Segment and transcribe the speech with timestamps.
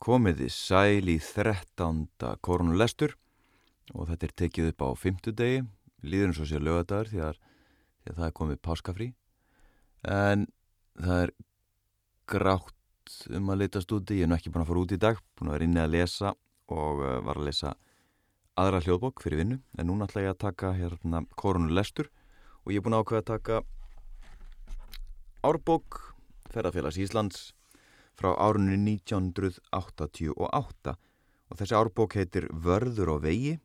[0.00, 2.06] Komiði sæl í 13.
[2.40, 3.12] korunulestur
[3.92, 5.58] og þetta er tekið upp á fymtudegi,
[6.00, 7.26] líður eins og sér lögadagur því,
[8.00, 9.08] því að það er komið páskafrí.
[10.08, 10.46] En
[10.96, 11.34] það er
[12.32, 15.20] grátt um að leitast úti, ég er nú ekki búin að fara út í dag,
[15.36, 16.32] búin að vera inni að lesa
[16.72, 17.76] og uh, var að lesa
[18.56, 19.60] aðra hljóðbók fyrir vinnu.
[19.76, 22.08] En núna ætla ég að taka hérna korunulestur
[22.64, 23.62] og ég er búin að ákveða að taka
[25.44, 26.04] árbók
[26.48, 27.50] ferðarfélags Íslands
[28.20, 30.96] frá árunni 1988
[31.50, 33.56] og þessi árbók heitir Vörður og vegi.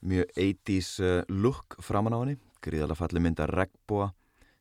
[0.00, 2.36] Mjög 80's eh, look framan á henni.
[2.64, 4.10] Gríðalega falli mynda regnbúa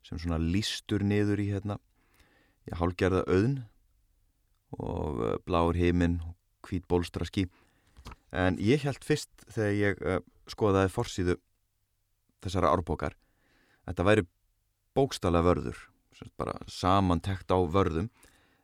[0.06, 1.80] sem svona lístur niður í hérna.
[2.68, 3.64] Í hálgerða auðn.
[4.78, 6.20] Og uh, bláur heiminn
[6.68, 7.48] hvít bólstraski
[8.30, 11.36] en ég held fyrst þegar ég uh, skoðaði forsýðu
[12.44, 13.16] þessara árbókar
[13.88, 14.28] þetta væri
[14.94, 15.80] bókstala vörður.
[16.38, 18.12] Bara samantekt á vörðum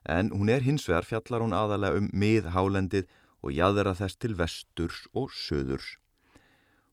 [0.05, 3.07] en hún er hins vegar fjallar hún aðalega um miðhálendið
[3.45, 5.97] og jæðra þess til vesturs og söðurs.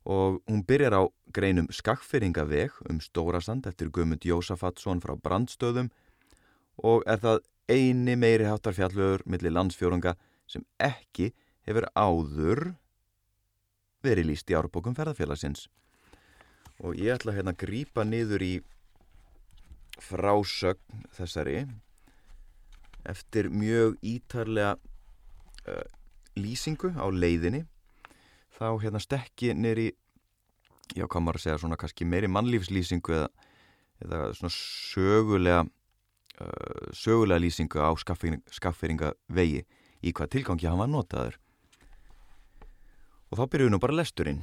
[0.04, 5.92] Og hún byrjar á greinum skakkfyrringaveg um Stórasand eftir Guðmund Jósafatsson frá brandstöðum
[6.82, 10.16] og er það eini meiri háttar fjallögur millir landsfjórunga
[10.50, 11.30] sem ekki
[11.68, 12.72] hefur áður
[14.02, 15.68] verið líst í árbókum ferðarfélagsins.
[16.82, 18.52] Og ég ætla hérna að grýpa niður í
[20.02, 21.60] frásögn þessari
[23.08, 25.84] eftir mjög ítarlega uh,
[26.38, 27.64] lýsingu á leiðinni
[28.56, 29.90] þá hérna stekki nýri
[30.96, 33.28] já, hvað maður að segja, svona kannski meiri mannlífslýsingu eða,
[34.04, 39.64] eða svona sögulega uh, sögulega lýsingu á skafferinga vegi
[40.02, 41.38] í hvað tilgangi hann var notaður.
[43.32, 44.42] Og þá byrjuðu nú bara lesturinn.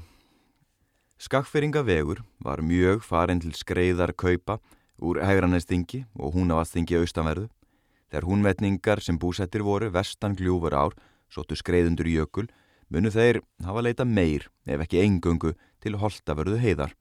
[1.19, 4.57] Skafferinga vegur var mjög farin til skreiðar kaupa
[5.03, 7.49] úr hægrannestingi og húnavastingi austanverðu
[8.09, 10.95] Þegar húnvetningar sem búsettir voru vestan gljúfur ár,
[11.29, 12.47] sóttu skreiðundur jökul,
[12.89, 16.95] munu þeir hafa leita meir, ef ekki engöngu, til holtavörðu heiðar.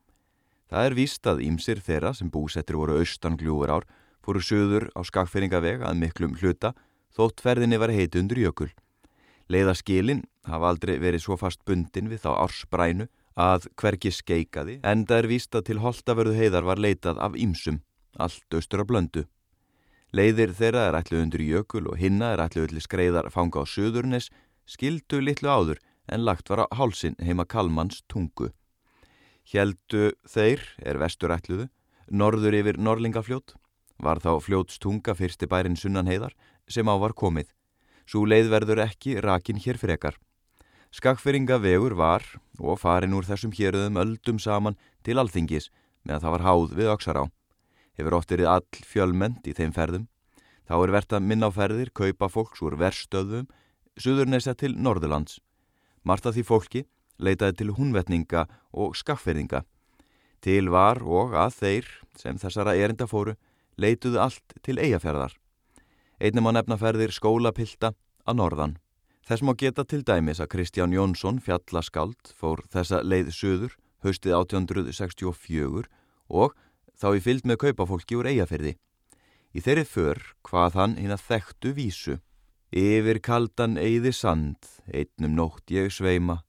[0.68, 3.88] Það er víst að ímsir þeirra sem búsettir voru austan gljúfur ár
[4.28, 6.74] fóru söður á skakfeyringaveg að miklum hluta
[7.16, 8.68] þótt ferðinni var heiti undur jökul.
[9.48, 13.08] Leiðaskilin hafa aldrei verið svo fast bundin við þá ársbrænu
[13.38, 17.80] að hverki skeikaði en það er víst að til holtavörðu heiðar var leitað af ímsum,
[18.20, 19.24] allt austur á blöndu.
[20.08, 24.30] Leiðir þeirra er ætlu undir jökul og hinna er ætlu öllu skreiðar fanga á söðurnes,
[24.64, 28.48] skildu litlu áður en lagt var á hálsin heima Kalmans tungu.
[29.44, 31.68] Hjeldu þeir er vestur ætluðu,
[32.08, 33.52] norður yfir Norlingafljót,
[34.00, 36.32] var þá fljótstunga fyrsti bærin sunnan heiðar
[36.68, 37.52] sem á var komið.
[38.08, 40.16] Svo leið verður ekki rakin hér frekar.
[40.88, 42.24] Skakferinga vegur var
[42.56, 45.68] og farin úr þessum héröðum öldum saman til alþingis
[46.00, 47.24] meðan það var háð við öksar á
[47.98, 50.06] hefur oft verið all fjölmend í þeim ferðum.
[50.69, 53.48] Þá er verðt að minna á ferðir, kaupa fólks úr verstöðum,
[53.98, 55.38] suðurnesja til Norðurlands.
[56.04, 56.84] Marta því fólki
[57.19, 59.64] leitaði til hunvetninga og skaffverðinga.
[60.44, 61.88] Til var og að þeir,
[62.19, 63.34] sem þessara erinda fóru,
[63.78, 65.34] leituðu allt til eigafjörðar.
[66.22, 67.94] Einnum á nefnaferðir skólapilta
[68.26, 68.76] að norðan.
[69.26, 75.88] Þess má geta til dæmis að Kristján Jónsson, fjallaskáld, fór þessa leið söður haustið 1864
[76.28, 76.54] og
[76.98, 78.75] þá í fylgd með kaupafólki úr eigafyrði.
[79.54, 82.19] Í þeirri för hvað hann hinn að þekktu vísu.
[82.69, 84.60] Yfir kaldan eigði sand,
[84.92, 86.42] einnum nótt ég sveima,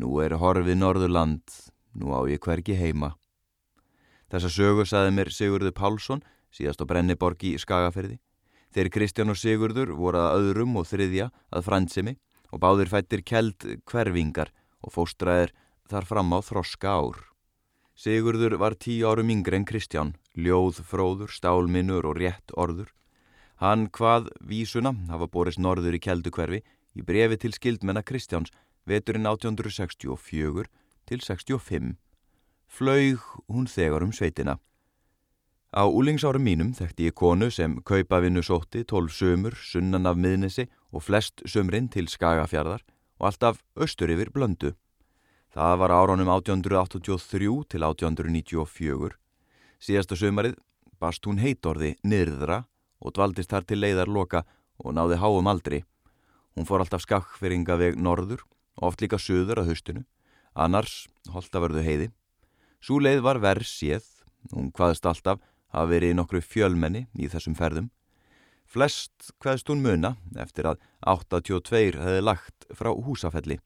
[0.00, 1.44] nú er horfið norðurland,
[1.92, 3.12] nú á ég hvergi heima.
[4.32, 8.16] Þessa sögu saði mér Sigurður Pálsson, síðast á Brenniborg í Skagafyrði.
[8.72, 12.16] Þeir Kristján og Sigurður voru að öðrum og þriðja að fransimi
[12.52, 15.52] og báðir fættir keld hverfingar og fóstraðir
[15.90, 17.20] þar fram á þroska ár.
[17.96, 22.90] Sigurður var tíu árum yngre en Kristján, ljóð, fróður, stálminnur og rétt orður.
[23.56, 26.60] Hann hvað vísuna hafa borist norður í keldukverfi
[26.92, 28.52] í brefi til skildmenna Kristjáns
[28.84, 30.68] veturinn 1864
[31.08, 31.96] til 65.
[32.68, 34.58] Flaug hún þegar um sveitina.
[35.72, 41.08] Á úlingsárum mínum þekkti ég konu sem kaupavinnu sótti tólf sömur, sunnan af miðnesi og
[41.08, 42.84] flest sömrin til skagafjardar
[43.18, 44.76] og alltaf austur yfir blöndu.
[45.56, 49.14] Það var áránum 1883 til 1894.
[49.80, 50.58] Síðasta sömarið
[51.00, 52.58] bast hún heitorði nyrðra
[53.00, 54.42] og dvaldist þar til leiðar loka
[54.76, 55.78] og náði háum aldri.
[56.52, 58.42] Hún fór alltaf skakkferinga veg norður,
[58.76, 60.02] oft líka söður að höstinu,
[60.52, 62.08] annars holtavörðu heiði.
[62.84, 64.04] Sú leið var verð séð,
[64.52, 65.40] hún hvaðist alltaf
[65.72, 67.88] hafa verið nokkru fjölmenni í þessum ferðum.
[68.68, 70.84] Flest hvaðist hún muna eftir að
[71.16, 73.56] 82 hefði lagt frá húsafelli.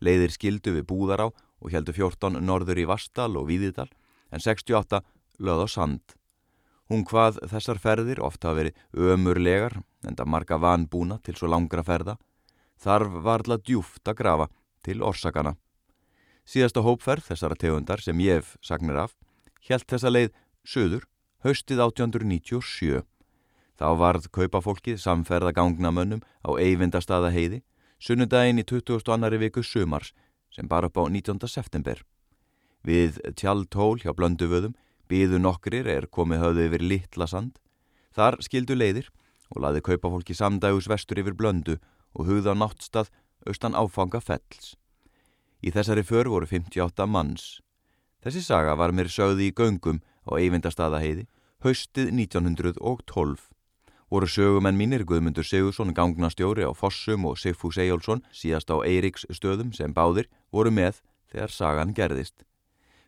[0.00, 3.88] Leiðir skildu við Búðará og heldu 14 norður í Vastal og Víðidal
[4.30, 5.02] en 68
[5.40, 6.16] löð á sand.
[6.86, 12.16] Hún hvað þessar ferðir ofta verið ömurlegar en það marga vanbúna til svo langra ferða.
[12.76, 14.46] þarf varla djúft að grafa
[14.84, 15.56] til orsakana.
[16.44, 19.14] Síðasta hópferð þessara tegundar sem ég hef sagnir af
[19.68, 21.06] helt þessa leið söður
[21.42, 23.00] haustið 1897.
[23.76, 27.62] Þá varð kaupafólkið samferða gangnamönnum á eyvindastaða heiði
[27.98, 29.38] sunnudaginn í 22.
[29.40, 30.12] viku sumars
[30.52, 31.40] sem bar upp á 19.
[31.48, 32.02] september.
[32.86, 34.76] Við tjaldtól hjá blönduvöðum
[35.10, 37.58] byðu nokkrir er komið höfðu yfir litla sand.
[38.14, 39.10] Þar skildu leiðir
[39.52, 41.78] og laði kaupafólki samdægus vestur yfir blöndu
[42.14, 43.10] og hugða náttstað
[43.46, 44.74] austan áfanga fells.
[45.62, 47.60] Í þessari för voru 58 manns.
[48.22, 51.26] Þessi saga var mér sögði í göngum á eyvindastaðaheiði
[51.62, 53.55] haustið 1912.
[54.06, 59.72] Voru sögumenn mínir Guðmundur Sigursson gangnastjóri á Fossum og Sigfús Ejjólfsson síðast á Eiriks stöðum
[59.74, 62.44] sem báðir voru með þegar sagan gerðist.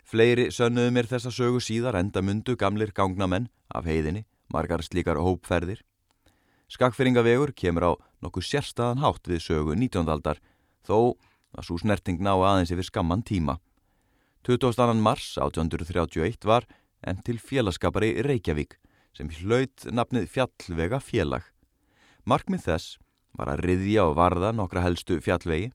[0.03, 5.85] Fleiri sönnuðu mér þessa sögu síðar enda mundu gamlir gangnamenn af heiðinni, margar slíkar hópferðir.
[6.67, 10.03] Skakfyrringavegur kemur á nokkuð sérstaðan hátt við sögu 19.
[10.11, 10.43] aldar
[10.83, 11.15] þó
[11.55, 13.61] að svo snerting ná aðeins yfir skamman tíma.
[14.43, 14.99] 22.
[14.99, 16.67] mars 1831 var
[17.06, 18.81] en til félagskapari Reykjavík
[19.19, 21.43] sem hlaut nafnið fjallvega félag.
[22.23, 22.99] Markmið þess
[23.35, 25.73] var að riðja og varða nokkra helstu fjallvegi,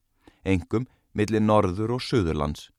[0.47, 2.69] engum millir norður og söðurlands.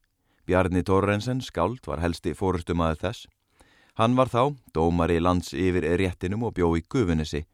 [0.48, 3.26] Bjarni Torrensen skáld var helsti fórustumæðu þess.
[4.00, 7.44] Hann var þá dómari lands yfir réttinum og bjó í gufinissi.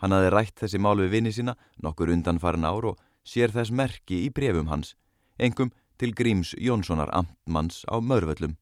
[0.00, 3.74] Hann hafi rætt þessi mál við vinni sína nokkur undan farin ár og sér þess
[3.74, 4.94] merki í brefum hans,
[5.38, 8.56] engum til Gríms Jónssonar amtmanns á Mörvöllum.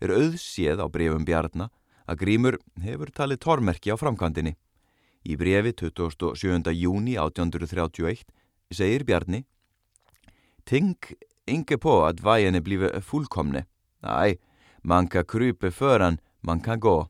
[0.00, 1.70] Er auðséð á brefum Bjarnar
[2.10, 4.56] að Grímur hefur talið tormerki á framkvæmdini.
[5.30, 6.72] Í brefi 27.
[6.74, 8.24] júni 1831
[8.72, 9.44] segir Bjarni
[10.64, 10.96] Ting
[11.46, 13.66] inge på att vägen blivit fullkomne.
[14.02, 14.38] Nej,
[14.82, 17.08] man kan krypa föran, man kan gå.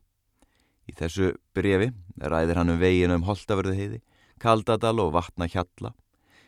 [0.87, 4.01] Í þessu brefi ræðir hann um veginu um Holtavörðuheiði,
[4.39, 5.93] Kaldadal og Vatna Hjalla.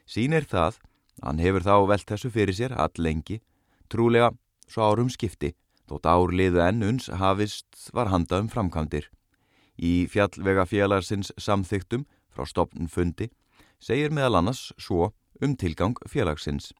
[0.08, 0.80] Sýnir það,
[1.22, 3.42] hann hefur þá velt þessu fyrir sér all lengi,
[3.90, 4.34] trúlega
[4.68, 5.54] svo árum skipti
[5.94, 9.12] Þótt árliðu enn uns hafist var handa um framkvæmdir.
[9.78, 13.28] Í fjallvega félagsins samþyktum frá stopn fundi
[13.78, 16.72] segir meðal annars svo um tilgang félagsins.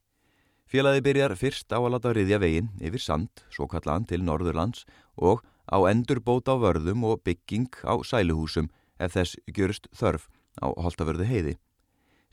[0.66, 5.46] Félagi byrjar fyrst á að lata riðja veginn yfir sand, svo kallaðan til Norðurlands og
[5.70, 10.26] á endurbót á vörðum og bygging á sæluhúsum ef þess gjörst þörf
[10.58, 11.60] á holtavörðu heiði.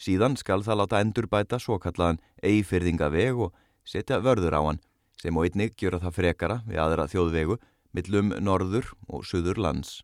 [0.01, 3.53] Síðan skal það láta endurbæta svo kallaðan eifyrðingaveg og
[3.85, 4.81] setja vörður á hann
[5.21, 7.59] sem og einnig gjöra það frekara við aðra þjóðvegu
[7.97, 10.01] millum norður og suður lands.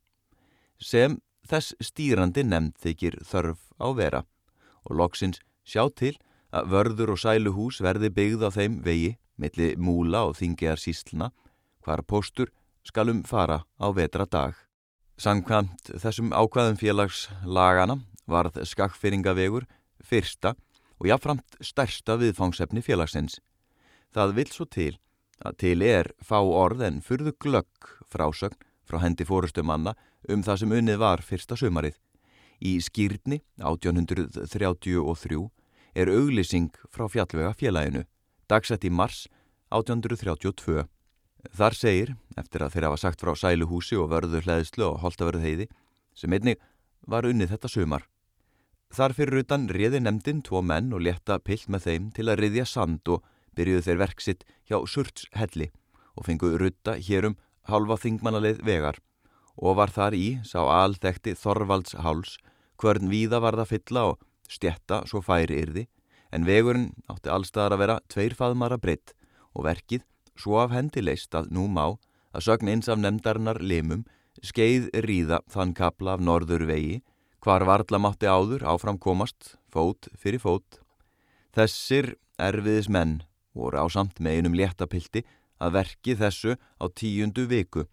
[0.79, 4.25] Sem þess stýrandi nefnd þykir þörf á vera
[4.85, 6.15] og loksins sjá til
[6.55, 11.31] að vörður og sæluhús verði byggð á þeim vegi milli múla og þingjar sísluna
[11.85, 12.53] hvar postur
[12.87, 14.55] skalum fara á vetra dag.
[15.17, 17.99] Sankvæmt þessum ákvaðum félagslagana
[18.29, 19.67] varð skakkfyrringavegur
[20.05, 20.55] fyrsta
[21.01, 23.41] og jáfnframt stærsta viðfangsefni félagsins.
[24.13, 24.95] Það vil svo til
[25.45, 29.97] að til er fá orð en fyrðu glögg frásögn frá hendi fórustumanna
[30.31, 31.97] um það sem unnið var fyrsta sömarið.
[32.63, 35.51] Í skýrni 1833
[35.97, 38.05] er auglýsing frá fjallvega félaginu,
[38.49, 39.27] dagsett í mars
[39.73, 40.87] 1832.
[41.57, 45.67] Þar segir, eftir að þeirra var sagt frá sæluhúsi og vörðu hlæðslu og holtavörðu heiði,
[46.17, 46.61] sem einnig
[47.07, 48.07] var unnið þetta sömar.
[48.95, 52.67] Þar fyrir utan riði nefndin tvo menn og leta pilt með þeim til að riðja
[52.71, 53.25] sand og
[53.57, 55.71] byrjuðu þeir verksitt hjá Surtshelli
[56.17, 57.37] og fenguðu rutta hérum
[57.71, 59.01] halva þingmannaleið vegar
[59.57, 62.37] og var þar í sá alþekti Þorvalds háls
[62.81, 65.87] hvern víða var það fylla og stjetta svo færi yrði
[66.35, 69.15] en vegurinn átti allstaðar að vera tveir faðmara breytt
[69.57, 70.05] og verkið
[70.37, 71.97] svo af hendi leist að nú má
[72.37, 74.05] að sögn eins af nefndarinnar limum
[74.45, 77.01] skeið ríða þann kapla af norður vegi
[77.45, 80.81] hvar varla mátti áður áfram komast fót fyrir fót.
[81.57, 83.21] Þessir erfiðis menn
[83.57, 85.25] voru á samt með einum léttapilti
[85.63, 87.87] að verki þessu á tíundu viku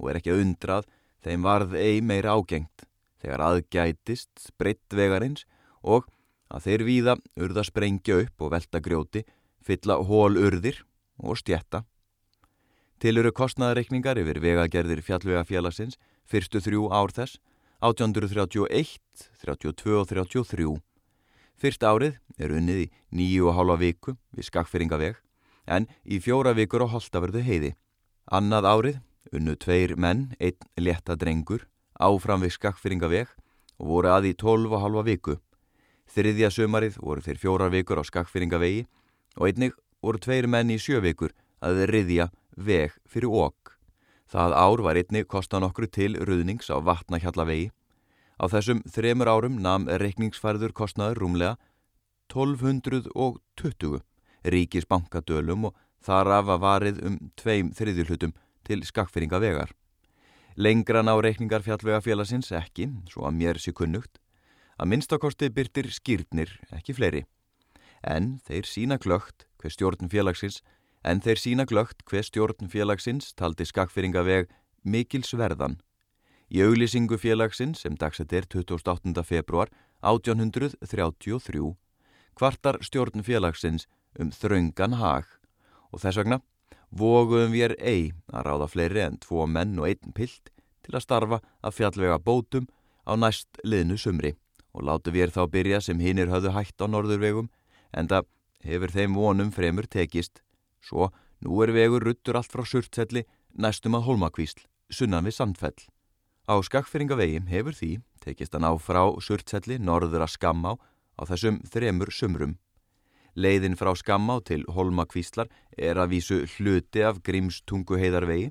[0.00, 0.88] og er ekki að undrað
[1.24, 2.86] þeim varð ei meira ágengt
[3.20, 5.44] þegar aðgætist breytt vegarins
[5.84, 6.08] og
[6.50, 9.22] að þeir víða urða sprengja upp og velta grjóti,
[9.62, 10.82] fylla hól urðir
[11.20, 11.84] og stjetta.
[13.00, 15.96] Til eru kostnaðareikningar yfir vegagerðir fjallvega félagsins
[16.28, 17.38] fyrstu þrjú ár þess,
[17.80, 18.98] 1831,
[19.40, 20.74] 32 og 33.
[21.60, 25.18] Fyrst árið er unnið í nýju og hálfa viku við skakfyringaveg
[25.68, 27.74] en í fjóra vikur á Holtavörðu heiði.
[28.32, 28.96] Annað árið
[29.36, 31.66] unnu tveir menn, einn leta drengur,
[32.00, 33.28] áfram við skakfyringaveg
[33.76, 35.36] og voru að í tólf og hálfa viku.
[36.08, 38.86] Þriðja sömarið voru þeir fjóra vikur á skakfyringavegi
[39.36, 43.76] og einnig voru tveir menn í sjö vikur að riðja veg fyrir okk.
[44.32, 47.68] Það ár var einnig kostan okkur til ruðnings á vatnahjallavegi
[48.40, 51.56] Á þessum þremur árum nam reikningsfærður kostnaður rúmlega
[52.32, 54.00] 1220
[54.54, 58.32] ríkisbankadölum og þar af að varið um tveim þriðjulhutum
[58.64, 59.74] til skakfyrringa vegar.
[60.56, 64.18] Lengra ná reikningar fjallvega félagsins ekki, svo að mér sé kunnugt,
[64.80, 67.26] að minnstakosti byrtir skýrnir, ekki fleiri.
[68.00, 70.62] En þeir sína glögt hver stjórn félagsins,
[71.04, 74.50] en þeir sína glögt hver stjórn félagsins taldi skakfyrringa veg
[74.84, 75.78] mikil sverðan.
[76.50, 79.22] Í auglýsingu félagsins sem dagsett er 28.
[79.22, 79.70] februar
[80.02, 81.60] 1833
[82.34, 83.86] kvartar stjórn félagsins
[84.18, 85.28] um þraungan hag
[85.94, 86.40] og þess vegna
[86.90, 88.02] voguðum við er ei
[88.34, 90.50] að ráða fleiri en tvo menn og einn pilt
[90.82, 92.66] til að starfa að fjallvega bótum
[93.06, 94.34] á næst liðnu sumri
[94.74, 97.50] og látu við er þá byrja sem hinnir höfðu hætt á norðurvegum
[97.94, 98.26] en það
[98.66, 100.42] hefur þeim vonum fremur tekist
[100.82, 101.12] svo
[101.46, 103.22] nú er vegur ruttur allt frá surtselli
[103.54, 105.78] næstum að holmakvísl, sunnan við sandfell.
[106.50, 107.88] Á skakfyringavegi hefur því
[108.24, 110.72] tekist að ná frá surtselli norður að skamma
[111.14, 112.56] á þessum þremur sumrum.
[113.38, 115.46] Leiðin frá Skammá til Holmakvíslar
[115.78, 118.48] er að vísu hluti af Grímstungu heiðarvegi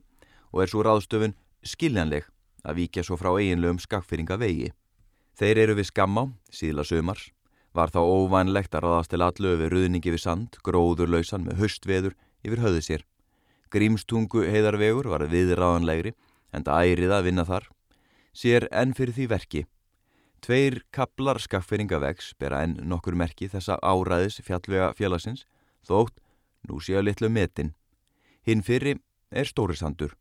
[0.53, 1.35] og er svo ráðstöfun
[1.67, 2.29] skiljanleg
[2.63, 4.69] að víkja svo frá eiginlegum skakfyringavegi.
[5.35, 6.23] Þeir eru við Skammá,
[6.55, 7.25] síðla sömars,
[7.75, 12.15] var þá óvænlegt að ráðast til allu við ruðningi við sand, gróðurlausan með höstveður
[12.47, 13.03] yfir höðu sér.
[13.75, 16.15] Grímstungu heiðarvegur var viðráðanlegri
[16.55, 17.67] en það ærið að vinna þar.
[18.39, 19.61] Sér enn fyrir því verki
[20.39, 25.43] Tveir kaplar skafferingavegs bera enn nokkur merki þessa áræðis fjallvega félagsins,
[25.83, 26.21] þótt
[26.69, 27.73] nú séu litlu metin.
[28.47, 28.95] Hinn fyrri
[29.31, 30.15] er stórisandur.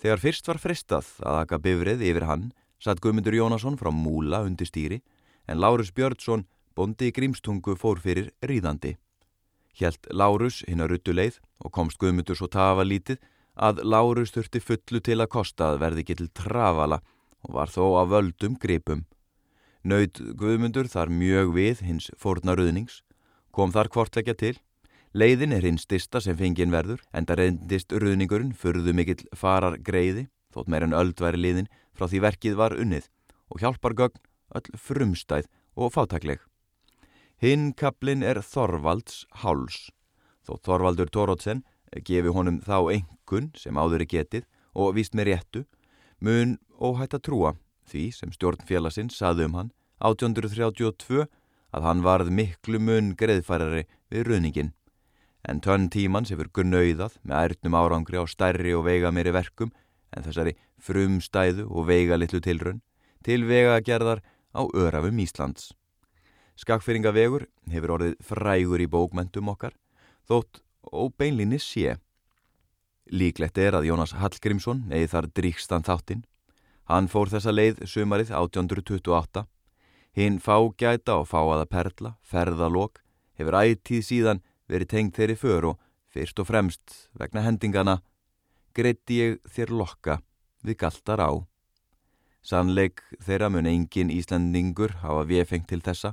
[0.00, 2.48] Þegar fyrst var fristað að aka bifrið yfir hann,
[2.80, 5.02] satt Guðmundur Jónasson frá Múla undir stýri,
[5.46, 8.96] en Lárus Björnsson, bondi í grímstungu, fór fyrir ríðandi.
[9.76, 13.20] Hjælt Lárus hinn að ruttu leið og komst Guðmundur svo tafa lítið
[13.54, 17.02] að Lárus þurfti fullu til að kosta að verði ekki til trafala
[17.46, 19.06] og var þó að völdum gripum.
[19.82, 23.00] Naut Guðmundur þar mjög við hins fórnaruðnings,
[23.50, 24.54] kom þar kvortleggja til.
[25.12, 30.28] Leiðin er hins stista sem fengin verður, en það reyndist ruðningurinn furðu mikill farar greiði,
[30.54, 33.10] þótt meir en öld væri liðin frá því verkið var unnið
[33.52, 34.22] og hjálpar gögn
[34.56, 36.40] öll frumstæð og fátækleg.
[37.42, 39.90] Hinn kaplinn er Þorvalds háls,
[40.46, 41.64] þó Þorvaldur Tórótsen
[42.06, 45.64] gefi honum þá engun sem áður er getið og víst með réttu,
[46.22, 47.54] mun óhætt að trúa
[47.90, 49.72] því sem stjórnfélagsinn saði um hann
[50.06, 51.26] 1832
[51.72, 54.72] að hann varð miklu mun greiðfærari við ruðningin.
[55.42, 59.72] En tönn tímans hefur gunnauðað með ærtnum árangri á stærri og veiga meiri verkum
[60.14, 62.82] en þessari frumstæðu og veiga litlu tilrönn
[63.26, 64.22] til vegagerðar
[64.54, 65.72] á örafum Íslands.
[66.60, 69.74] Skakfyrringavegur hefur orðið frægur í bókmentum okkar
[70.28, 71.96] þótt óbeinlinni sé.
[73.12, 76.22] Líklegt er að Jónas Hallgrímsson eigi þar dríkstan þáttinn
[76.90, 79.46] Hann fór þessa leið sumarið 1828.
[80.18, 83.00] Hinn fágæta og fáaða perla, ferðalók,
[83.38, 85.78] hefur ættíð síðan verið tengt þeirri för og
[86.12, 88.00] fyrst og fremst vegna hendingana
[88.76, 90.18] greitti ég þér lokka
[90.66, 91.32] við galtar á.
[92.42, 96.12] Sannleik þeirra mun engin Íslandingur hafa viðfengt til þessa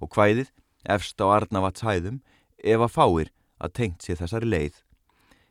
[0.00, 0.50] og hvæðið
[0.88, 2.22] efst á Arnavats hæðum
[2.58, 4.74] ef að fáir að tengt sér þessari leið.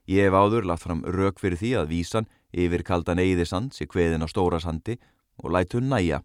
[0.07, 4.23] Ég hef áður lagt fram rauk fyrir því að vísan Yfir kaldan eiðisand sé kveðin
[4.23, 4.95] á stóra sandi
[5.43, 6.21] og lætu næja.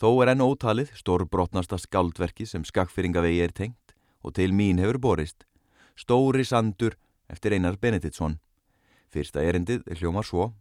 [0.00, 5.44] Þó er enn ótalið stórbrotnasta skaldverki sem skakfyringavegi er tengt og til mín hefur borist.
[5.98, 6.96] Stóri sandur
[7.28, 8.38] eftir Einar Benediktsson.
[9.10, 10.52] Fyrsta erindið er hljómar svo.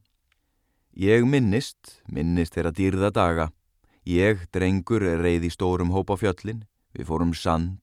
[0.98, 3.50] Ég minnist, minnist þeirra dýrða daga.
[4.10, 6.66] Ég, drengur, reyði stórum hópa fjöllin.
[6.98, 7.80] Við fórum sand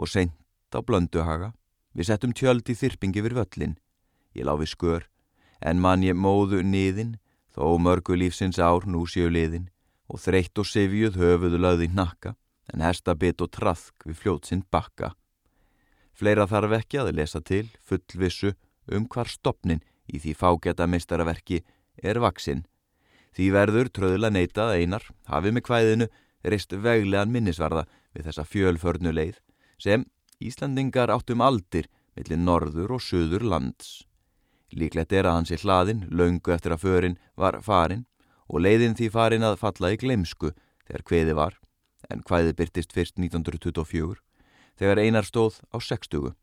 [0.00, 0.32] og sent
[0.72, 1.52] á blönduhaga.
[1.92, 3.76] Við settum tjöld í þyrpingi við völlin.
[4.36, 5.06] Ég láfi skör
[5.60, 7.16] en mann ég móðu niðin,
[7.54, 9.70] þó mörgu lífsins ár nú séu liðin,
[10.10, 12.34] og þreytt og sifjuð höfuðu löði nakka,
[12.72, 15.14] en hestabit og trafk við fljótsinn bakka.
[16.16, 18.54] Fleira þarf ekki að lesa til, fullvissu,
[18.92, 21.62] um hvar stopnin í því fágeta meistaraverki
[22.02, 22.64] er vaksinn.
[23.36, 26.08] Því verður tröðla neitað einar, hafið með kvæðinu,
[26.46, 29.40] reist veglegan minnisvarða við þessa fjölförnu leið,
[29.76, 30.06] sem
[30.40, 34.04] Íslandingar áttum aldir millir norður og söður lands.
[34.74, 38.06] Líklegt er að hans í hlaðin, laungu eftir að förin, var farin
[38.50, 40.52] og leiðin því farin að falla í glemsku
[40.86, 41.54] þegar hveði var,
[42.10, 44.18] en hvaði byrtist fyrst 1924,
[44.78, 46.34] þegar einar stóð á 60.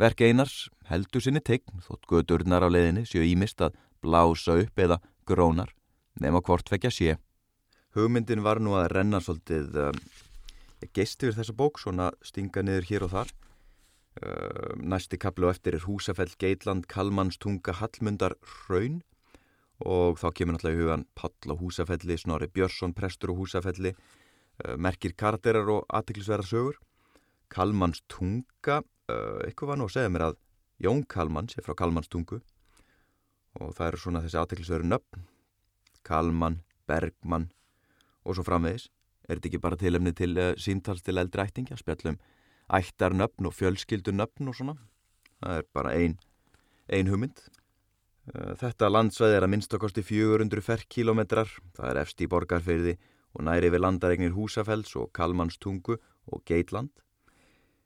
[0.00, 5.00] Verk einars heldur sinni tegn þótt gödurnar á leiðinni séu ímist að blása upp eða
[5.28, 5.74] grónar,
[6.20, 7.18] nema hvort fekja sé.
[7.96, 10.00] Hugmyndin var nú að renna svolítið um,
[10.94, 13.49] geist yfir þessa bók, svona stinga niður hér og þar Ehm,
[14.76, 19.00] næsti kaplu og eftir er Húsafell, Geitland, Kalmannstunga, Hallmundar, Hraun
[19.80, 23.94] og þá kemur náttúrulega í hugan Pall og Húsafelli, Snorri Björnsson, Prestur og Húsafelli,
[24.64, 26.76] ehm, merkir karakterar og aðtiklisverðar sögur.
[27.48, 30.36] Kalmans tunga, uh, eitthvað var nú að segja mér að
[30.78, 32.40] Jón Kalmans er frá Kalmans tungu
[33.58, 35.24] og það eru svona þessi aðteklisveru nöfn,
[36.04, 37.50] Kalman, Bergman
[38.24, 38.88] og svo framvegis.
[39.26, 42.20] Er þetta ekki bara tilefni til uh, símtals til eldri ættingja, spjallum
[42.70, 44.76] ættarnöfn og fjölskyldunöfn og svona.
[45.40, 46.18] Það er bara ein,
[46.88, 47.42] ein hugmynd.
[48.30, 52.96] Uh, þetta landsveið er að minnst okkosti 400 ferrkilometrar, það er efst í borgarferði
[53.34, 55.96] og næri við landaregnir Húsafells og Kalmanstungu
[56.30, 56.90] og Geitland.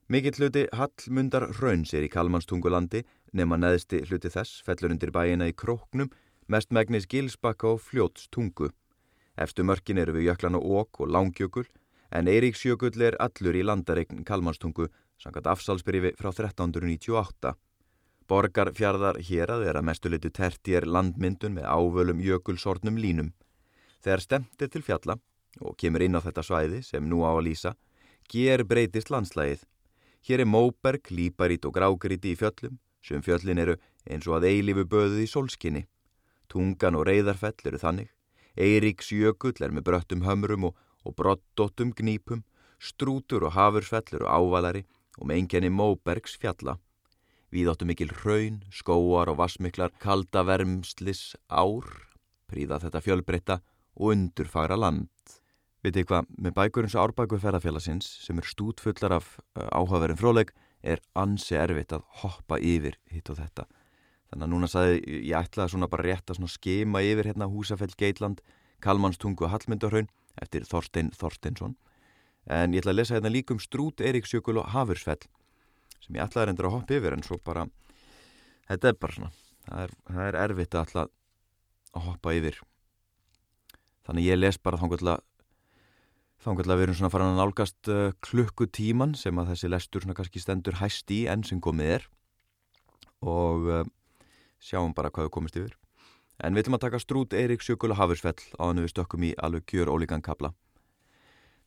[0.08, 5.54] Mikill hluti Hallmundar Rauns er í Kalmanstungulandi nema neðsti hluti þess fellur undir bæina í
[5.56, 6.10] Króknum,
[6.48, 8.68] mest megnis Gilsbakka og Fljótstungu.
[9.40, 11.64] Efstu mörkin eru við jöklana Ók og Langjökul
[12.14, 17.54] en Eiríksjökull er allur í landaregn Kalmanstungu sangat afsalsbyrjifi frá 1398.
[18.30, 23.32] Borgarfjardar hér að er að mestu litu tertjér landmyndun með ávölum jökulsortnum línum.
[24.04, 25.18] Þegar stemt er til fjalla
[25.60, 27.74] og kemur inn á þetta svæði sem nú á að lýsa,
[28.30, 29.66] ger breytist landslægið.
[30.24, 33.76] Hér er móberg, líparít og grágrít í fjöllum, sem fjöllin eru
[34.08, 35.84] eins og að eilifu böðuð í solskinni.
[36.48, 38.08] Tungan og reyðarfell eru þannig.
[38.56, 42.42] Eiríks jökull er með bröttum hömrum og, og brottdóttum gnípum,
[42.80, 44.84] strútur og hafursfell eru ávalari
[45.18, 46.78] og með enginni móbergs fjalla.
[47.54, 51.86] Við áttum mikil hraun, skóar og vassmiklar kalda vermslis ár,
[52.50, 53.60] príða þetta fjölbreytta
[53.94, 55.10] og undurfagra land.
[55.84, 60.52] Vitið hvað, með bækurins árbækur ferðarfélagsins sem er stútfullar af uh, áhugaverðin fróleg
[60.84, 63.66] er ansi erfitt að hoppa yfir hitt og þetta.
[64.32, 68.40] Þannig að núna saði ég ætlaði svona bara rétt að skema yfir hérna Húsafell, Geitland,
[68.82, 70.08] Kalmanstungu og Hallmyndarhaun
[70.42, 71.76] eftir Þorstein Þorsteinsson.
[72.44, 75.22] En ég ætlaði að lesa hérna líkum Strút, Eiríksjökul og Hafursfell
[76.04, 77.64] sem ég ætlaði reyndur að hoppa yfir en svo bara,
[78.68, 79.30] þetta er bara svona,
[79.64, 81.04] það er, það er erfitt að ætla
[81.94, 82.58] að hoppa yfir.
[84.04, 85.22] Þannig ég les bara þángulega
[86.44, 90.16] Þannig að við erum svona farin að nálgast uh, klukkutíman sem að þessi lestur svona
[90.18, 92.04] kannski stendur hæst í enn sem komið er
[93.24, 93.86] og uh,
[94.60, 95.72] sjáum bara hvað við komist yfir.
[96.42, 99.34] En við ætlum að taka strút Eirík Sjökul og Hafursfell á hann við stökkum í
[99.38, 100.50] alveg kjör ólíkan kabla.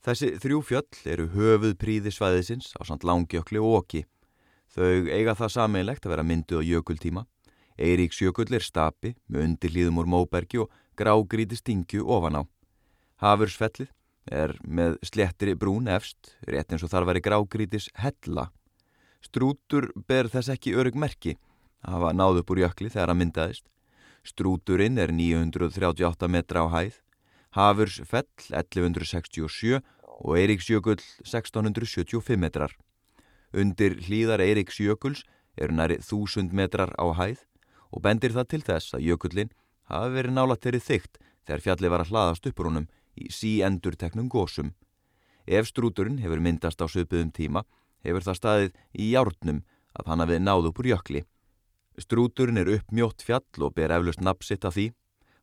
[0.03, 4.03] Þessi þrjú fjöll eru höfuð príði svæðisins á samt langjökli og oki.
[4.75, 7.23] Þau eiga það sameinlegt að vera myndu á jökultíma.
[7.79, 12.43] Eirík Sjökull er stapi með undir hlýðum úr móbergi og grágríti stingju ofan á.
[13.23, 13.93] Hafursfellið
[14.27, 18.49] er með slettri brún efst, rétt eins og þar væri grágrítis hella.
[19.23, 21.37] Strútur ber þess ekki örug merki
[21.81, 23.65] að hafa náð upp úr jökli þegar að myndaðist.
[24.27, 26.95] Strúturinn er 938 metra á hæð,
[27.55, 32.73] Hafurs fell 1167 og Eiríksjökull 1675 metrar.
[33.55, 35.23] Undir hlýðar Eiríksjökuls
[35.55, 37.45] eru næri 1000 metrar á hæð
[37.91, 39.53] og bendir það til þess að jökullin
[39.87, 44.27] hafi verið nálat þeirri þygt þegar fjalli var að hlaðast uppur honum í síendur teknum
[44.27, 44.73] gósum.
[45.47, 47.63] Ef strúturinn hefur myndast á söpuðum tíma,
[48.03, 49.63] hefur það staðið í járnum
[49.95, 51.23] að hann hafið náð upp úr jökli.
[51.97, 54.91] Strúturinn er upp mjótt fjall og ber eflust napsitt af því.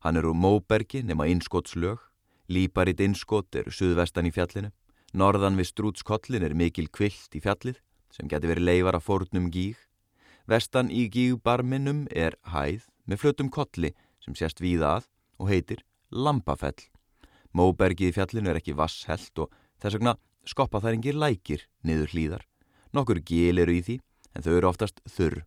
[0.07, 1.99] Hann er úr Móbergi nema innskottslög.
[2.47, 4.71] Líparitt innskott eru suðvestan í fjallinu.
[5.15, 7.81] Norðan við strútskollin er mikil kvilt í fjallið
[8.15, 9.79] sem geti verið leifar af fórnum gíg.
[10.47, 13.91] Vestan í gígbarminum er hæð með flötum kolli
[14.23, 15.09] sem sést víða að
[15.41, 16.79] og heitir Lampafell.
[17.51, 19.51] Móbergið í fjallinu er ekki vasshelt og
[19.83, 20.15] þess vegna
[20.47, 22.47] skoppa þær engir lækir niður hlýðar.
[22.95, 23.99] Nokkur gil eru í því
[24.35, 25.43] en þau eru oftast þurr.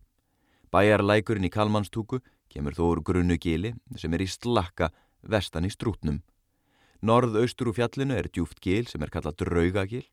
[0.72, 2.20] Bæjarlækurinn í Kalmanstúku
[2.52, 4.90] kemur þó úr grunnu gili sem er í slakka
[5.22, 6.20] vestan í strútnum.
[7.00, 10.04] Norðaustur úr fjallinu er djúft gil sem er kallað draugagil.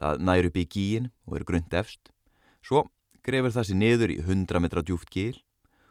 [0.00, 2.10] Það nær upp í gíin og er grund efst.
[2.64, 2.88] Svo
[3.24, 5.36] grefur það sér niður í 100 metra djúft gil.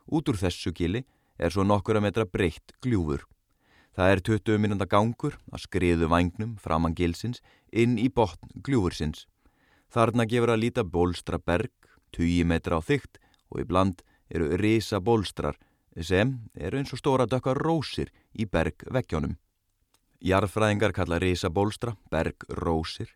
[0.05, 1.05] Út úr þessu gili
[1.39, 3.23] er svo nokkura metra breytt gljúfur.
[3.93, 9.27] Það er 20 minúnda gangur að skriðu vagnum framann gilsins inn í botn gljúfursins.
[9.93, 11.71] Þarna gefur að líta bólstra berg,
[12.17, 13.21] 20 metra á þygt
[13.53, 14.01] og í bland
[14.33, 15.59] eru risa bólstrar
[16.01, 19.37] sem eru eins og stóra dökkar rósir í bergveggjónum.
[20.23, 23.11] Jarðfræðingar kalla risa bólstra bergrósir.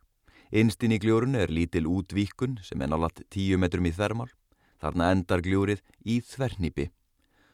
[0.52, 4.30] Innstinn í gljúrunu er lítil útvíkun sem er nálat 10 metrum í þermal.
[4.78, 6.92] Þarna endar gljúrið í þvernýpi.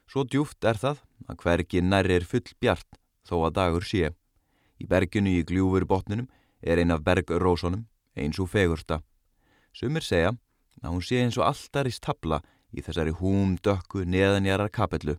[0.10, 4.12] Svo djúft er það að hvergi nærri er full bjart þó að dagur sé.
[4.82, 6.28] Í berginu í gljúfur botninum
[6.62, 7.86] er ein af bergrósunum,
[8.18, 9.00] eins og fegursta.
[9.74, 10.34] Sumir segja
[10.84, 12.42] að hún sé eins og alltarist tabla
[12.74, 15.18] í þessari húm dökku neðanjarar kapellu.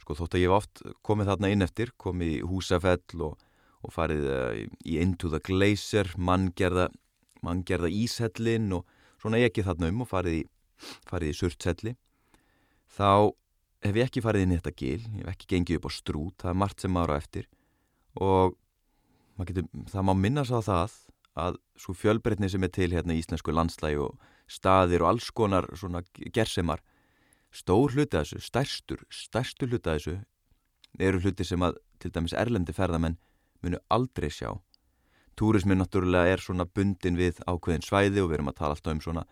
[0.00, 3.36] Sko þótt að ég hef oft komið þarna inn eftir, komið í húsafell og,
[3.84, 6.88] og farið uh, í Into the Glacier, manngerða,
[7.46, 8.88] manngerða íshellin og
[9.20, 10.42] svona ekki þarna um og farið í,
[11.10, 11.94] farið í surtselli.
[12.90, 13.30] Þá
[13.84, 16.36] hef ég ekki farið inn í þetta gil, ég hef ekki gengið upp á strút,
[16.42, 17.48] það er margt sem maður á eftir
[18.18, 18.56] og
[19.46, 20.96] getur, það má minnast á það
[21.40, 24.18] að svo fjölbreytni sem er til hérna í íslensku landslægi og
[24.50, 26.02] staðir og alls konar svona
[26.34, 26.82] gersemar.
[27.50, 30.16] Stór hluti að þessu, stærstur stærstur hluti að þessu
[31.06, 33.18] eru hluti sem að til dæmis erlendi ferðamenn
[33.62, 34.54] munu aldrei sjá.
[35.38, 39.02] Túrismin náttúrulega er svona bundin við ákveðin svæði og við erum að tala alltaf um
[39.04, 39.24] svona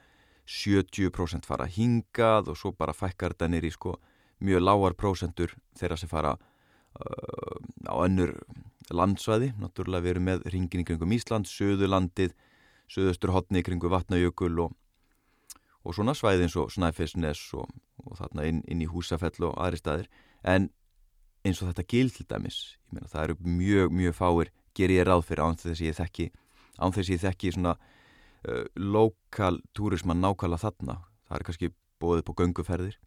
[0.48, 3.98] 70% fara hingað og svo bara fækkar þetta nýri sko
[4.40, 7.58] mjög lágar prósentur þeirra sem fara uh,
[7.90, 8.38] á önnur
[8.88, 12.32] landsvæði, náttúrulega við erum með ringin í kringum Ísland, Suðurlandið
[12.88, 14.72] Suðustur hotni í kringu Vatnajökul og,
[15.84, 17.68] og svona svæði eins og Snæfellsnes og,
[18.04, 20.08] og þarna inn, inn í Húsafell og aðri staðir.
[20.42, 20.70] En
[21.46, 22.58] eins og þetta gild til dæmis,
[22.92, 26.30] meina það eru mjög, mjög fáir, ger ég ráð fyrir án þess að ég þekki,
[26.78, 32.26] án þess að ég þekki svona uh, lokal túrisman nákvæmlega þarna, það er kannski bóðið
[32.26, 32.98] på gönguferðir.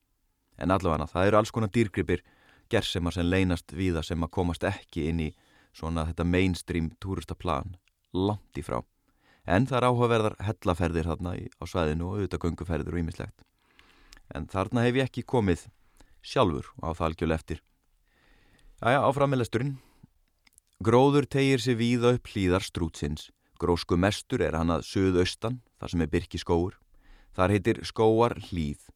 [0.62, 2.24] En allavega það eru alls konar dýrgripir
[2.72, 5.30] gerðsema sem leynast viða sem að komast ekki inn í
[5.76, 7.76] svona þetta mainstream túristaplan
[8.12, 8.82] langt í frá
[9.46, 13.46] en það er áhugaverðar hellaferðir þarna á svæðinu og auðvitað gönguferðir og ýmislegt
[14.36, 15.68] en þarna hef ég ekki komið
[16.22, 17.64] sjálfur á það algjörl eftir
[18.82, 19.78] Æja, áframmeðlesturinn
[20.82, 23.30] Gróður tegir sér víða upp hlýðar strútsins
[23.62, 26.80] Grósku mestur er hann að söðaustan, þar sem er byrki skóur.
[27.38, 28.88] Þar heitir skóar hlýð.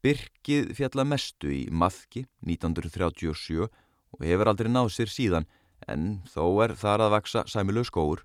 [0.00, 5.48] Byrkið fjalla mestu í maðki 1937 og hefur aldrei náð sér síðan,
[5.84, 8.24] en þó er þar að vaksa sæmilu skóur.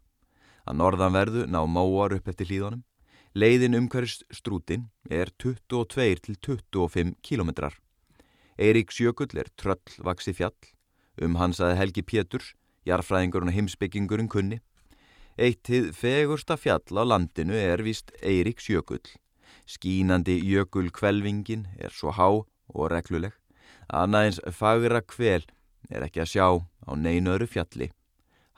[0.64, 2.84] Að norðanverðu ná móar upp eftir hlýðunum.
[3.34, 7.80] Leiðin umhverjast strútin er 22 til 25 kilometrar.
[8.58, 10.54] Eirík Sjökull er tröllvaksi fjall.
[11.18, 12.54] Um hans að Helgi Péturs,
[12.86, 14.60] jarfræðingurinn og heimsbyggingurinn kunni.
[15.38, 19.02] Eittið fegursta fjall á landinu er vist Eiríks jökull.
[19.66, 23.34] Skínandi jökulkvelvingin er svo há og regluleg.
[23.90, 25.46] Annaðins fagra kvel
[25.90, 27.90] er ekki að sjá á neinöru fjalli.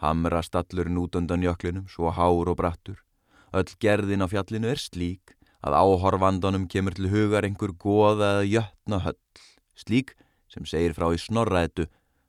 [0.06, 3.00] Hamra stallurinn út undan jöklinum svo hár og brattur.
[3.54, 5.34] Öll gerðin á fjallinu er slík
[5.66, 9.18] að áhorfandunum kemur til hugar einhver goða eða jötna höll.
[9.74, 10.14] Slík
[10.52, 11.88] sem segir frá í snorraðetu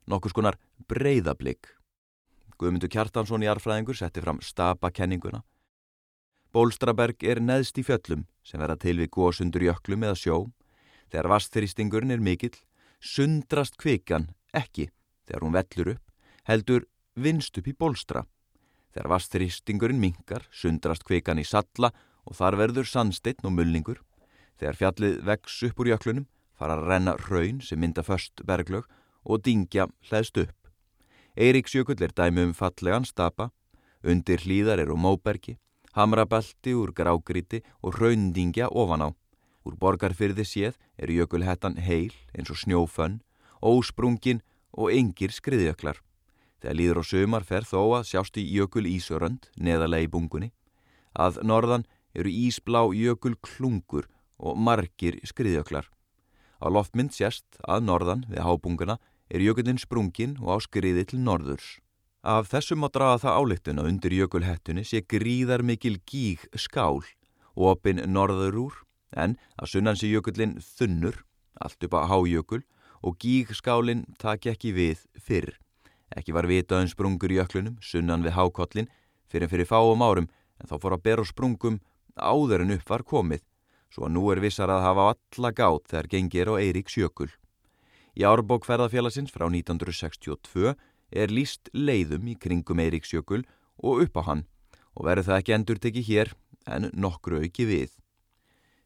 [0.08, 0.56] nokkur skonar
[0.88, 1.68] breyðablík.
[2.56, 5.42] Guðmundur Kjartansson í arfræðingur setti fram stapakenninguna.
[6.56, 10.36] Bólstraberg er neðst í fjöllum sem verða til við góðsundur jöklum eða sjó.
[11.12, 12.54] Þegar vastþrýstingurinn er mikill,
[13.04, 14.88] sundrast kvikan ekki
[15.28, 16.04] þegar hún vellur upp,
[16.48, 16.86] heldur
[17.16, 18.24] vinst upp í bólstra.
[18.92, 21.90] Þegar vastþrýstingurinn minkar, sundrast kvikan í salla
[22.24, 24.00] og þar verður sandsteinn og mulningur.
[24.60, 28.86] Þegar fjallið vex upp úr jöklunum, fara að renna raun sem mynda först berglög
[29.24, 30.56] og dingja hlæðst upp.
[31.36, 33.50] Eiríksjökull er dæmi um fallegan stapa,
[34.02, 35.58] undir hlýðar eru móbergi,
[35.92, 39.08] hamrabalti úr grágríti og raundingja ofan á.
[39.66, 43.20] Úr borgarfyrði séð er jökulhettan heil eins og snjófönn,
[43.60, 44.40] ósprungin
[44.72, 46.00] og yngir skriðjöklar.
[46.62, 50.52] Þegar líður á sömar fer þó að sjást í jökul ísörönd, neðalega í bungunni.
[51.12, 51.84] Að norðan
[52.16, 55.88] eru ísblá jökul klungur og margir skriðjöklar.
[56.60, 58.96] Á loftmynd sérst að norðan við hábunguna
[59.28, 61.80] er jökullin sprungin og á skriði til norðurs.
[62.26, 67.04] Af þessum má draga það áliktun að undir jökulhettunni sé gríðar mikil gíg skál
[67.54, 68.80] og opinn norður úr
[69.14, 71.22] en að sunnan sé jökullin þunnur,
[71.60, 72.64] allt upp á hájökul
[73.02, 75.54] og gíg skálinn taki ekki við fyrr.
[76.14, 78.90] Ekki var vitaðun sprungur í jöklunum, sunnan við hákollin,
[79.26, 80.28] fyrir fyrir fáum árum
[80.60, 81.80] en þá fór að bera sprungum
[82.14, 83.42] áður en upp var komið,
[83.90, 87.30] svo að nú er vissar að hafa alla gátt þegar gengir á Eiríks jökul.
[88.16, 90.72] Í árbók ferðarfélagsins frá 1962
[91.10, 93.42] er líst leiðum í kringum Eiríksjökul
[93.76, 94.46] og upp á hann
[94.96, 96.32] og verður það ekki endur tekið hér
[96.66, 97.90] en nokkru auki við.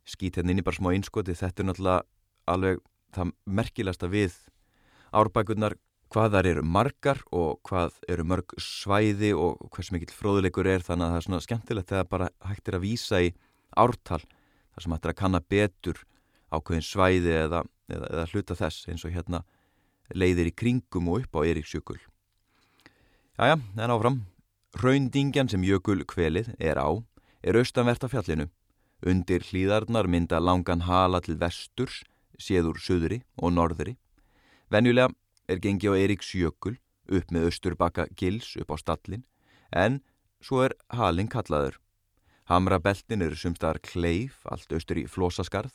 [0.05, 2.03] Skýt henni inn í bara smá einskoti, þetta er náttúrulega
[2.51, 2.83] alveg
[3.15, 4.35] það merkilegasta við
[5.15, 5.77] árbækurnar
[6.11, 11.07] hvað þar eru margar og hvað eru mörg svæði og hvers mikill fróðuleikur er þannig
[11.07, 13.35] að það er svona skemmtilegt þegar bara hægt er að vísa í
[13.79, 16.03] ártal þar sem hægt er að kanna betur
[16.51, 19.43] ákveðin svæði eða eða, eða hluta þess eins og hérna
[20.15, 21.99] leiðir í kringum og upp á Eiríksjökul.
[23.39, 24.21] Jæja, en áfram.
[24.81, 26.89] Raundingjan sem jökul kvelið er á
[27.43, 28.51] er austanvert af fjallinu.
[29.07, 32.03] Undir hlýðarnar mynda langan hala til vesturs,
[32.39, 33.97] séður söðri og norðri.
[34.71, 35.11] Venjulega
[35.51, 36.77] er gengi á Eiríksjökul
[37.11, 39.25] upp með austurbakka gils upp á stallin,
[39.75, 40.01] en
[40.41, 41.81] svo er halin kallaður.
[42.51, 45.75] Hamrabeltin eru sumstaðar kleif, allt austur í flósaskarð,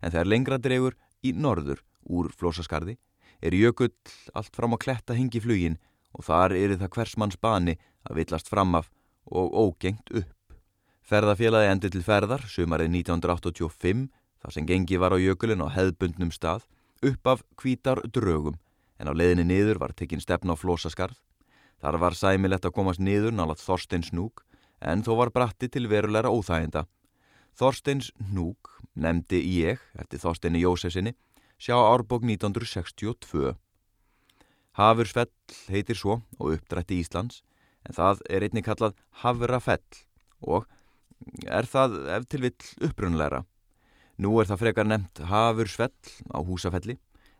[0.00, 2.98] en þegar lengra dregur í norður úr flósaskarði
[3.44, 3.92] er jökull
[4.36, 5.78] allt fram á kletta hingi flugin
[6.14, 8.90] og þar er það hvers manns bani að villast fram af
[9.24, 10.32] og ógengt upp.
[11.04, 14.06] Ferðafélagi endi til ferðar sumarið 1985
[14.40, 16.64] þar sem gengi var á jökulin á hefðbundnum stað
[17.04, 18.56] upp af kvítar drögum
[18.98, 21.16] en á leðinni niður var tekinn stefn á flósaskarð.
[21.82, 24.44] Þar var sæmilegt að komast niður nálat Þorstein Snúk
[24.80, 26.84] en þó var bratti til verulegra óþæginda.
[27.54, 31.14] Þorsteins Núk nefndi ég, eftir Þorsteini Jósefsinni,
[31.58, 33.54] sjá árbók 1962.
[34.74, 35.30] Hafursfell
[35.70, 37.42] heitir svo og uppdrætti Íslands,
[37.86, 40.02] en það er einnig kallað Havrafell
[40.42, 40.66] og
[41.46, 43.44] er það ef til vill upprunleira.
[44.18, 45.94] Nú er það frekar nefnt Hafursfell
[46.34, 46.98] á húsafelli,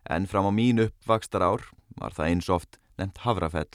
[0.09, 1.65] en fram á mín uppvakstar ár
[1.99, 3.73] var það eins oft nefnt Havrafell.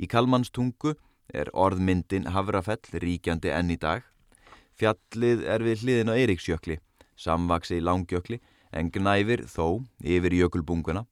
[0.00, 0.94] Í Kalmanstungu
[1.34, 4.02] er orðmyndin Havrafell ríkjandi enn í dag.
[4.78, 6.78] Fjallið er við hliðin á Eiríksjökli,
[7.16, 8.40] samvaksi í langjökli,
[8.72, 11.04] en gnæfir þó yfir jökulbunguna.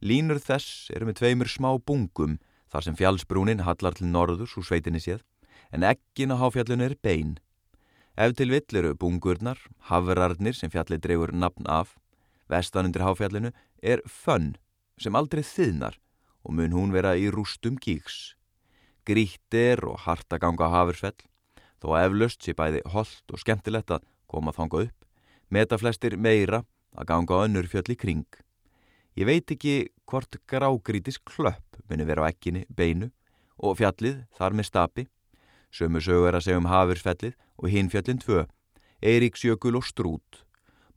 [0.00, 2.38] Línur þess eru með tveimur smá bungum
[2.72, 5.22] þar sem fjallsbrúnin hallar til norðurs úr sveitinni séð,
[5.72, 7.38] en ekkin á háfjallinu er bein.
[8.18, 11.94] Ef til vill eru bungurnar, hafrarnir sem fjallið drefur nafn af,
[12.48, 14.56] vestan undir háfjallinu er fönn
[14.98, 15.98] sem aldrei þiðnar
[16.44, 18.34] og mun hún vera í rústum gíks.
[19.08, 21.16] Grítt er og harta ganga á hafursfell,
[21.80, 25.06] þó eflaust sé bæði holdt og skemmtilegt að koma þanga upp,
[25.48, 28.26] meta flestir meira að ganga önnur fjöll í kring.
[29.16, 33.10] Ég veit ekki hvort grágrítis klöpp muni vera á ekkinni beinu
[33.58, 35.06] og fjallið þar með stapi.
[35.74, 38.44] Sömu sögur að segja um hafursfellið og hinn fjallin tvö,
[39.02, 40.44] Eiríksjökul og Strút.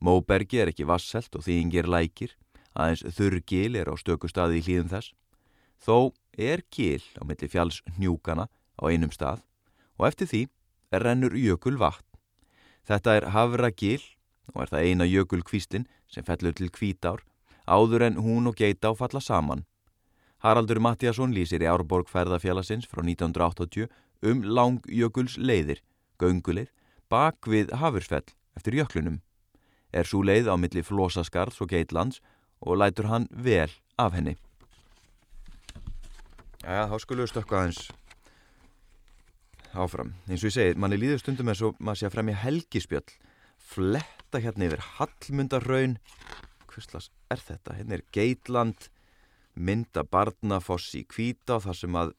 [0.02, 2.32] Móbergi er ekki vasselt og þýngir lækir,
[2.74, 5.12] aðeins þurrgil er á stöku staði í hlýðum þess.
[5.78, 9.44] Þó er gil á milli fjalls hnjúkana á einum stað
[9.98, 10.42] og eftir því
[11.04, 12.06] rennur jökul vatn.
[12.82, 14.02] Þetta er Havra gil
[14.54, 17.22] og er það eina jökulkvíslin sem fellur til kvítár
[17.66, 19.66] áður en hún og geita á falla saman.
[20.42, 23.86] Haraldur Mattiasson lýsir í Árborg ferðafélagsins frá 1980
[24.26, 25.78] um langjökuls leiðir,
[26.18, 26.70] gönguleið,
[27.06, 28.26] bak við Hafursfell
[28.58, 29.20] eftir jöklunum.
[29.92, 32.22] Er svo leið á milli Flósaskarðs og Geitlands
[32.62, 34.36] og lætur hann vel af henni.
[36.62, 37.90] Já, þá skulum við stökka aðeins
[39.72, 40.12] áfram.
[40.28, 43.14] Eins og ég segi, manni líður stundum eins og maður sé að fremja helgispjöll,
[43.72, 45.96] fletta hérna yfir Hallmundarraun,
[46.70, 47.76] hverslas er þetta?
[47.78, 48.88] Hérna er Geitland,
[49.54, 52.14] mynda Barnafoss í Kvíta þar sem að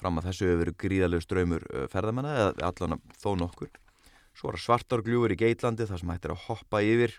[0.00, 3.72] fram að þessu hefur verið gríðalegu ströymur ferðamanna eða allan að þó nokkur.
[4.40, 7.12] Svo er svartargljúur í Geitlandi þar sem hættir að hoppa yfir,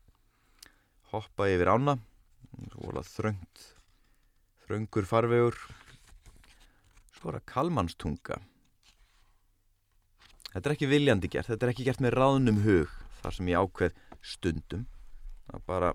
[1.11, 1.93] hoppa yfir ána,
[3.05, 3.65] þröngt,
[4.63, 5.59] þröngur farvegur,
[7.13, 8.39] svo er það kalmanstunga.
[10.49, 13.61] Þetta er ekki viljandi gert, þetta er ekki gert með ráðnum hug þar sem ég
[13.61, 14.01] ákveð
[14.33, 14.89] stundum
[15.53, 15.93] að bara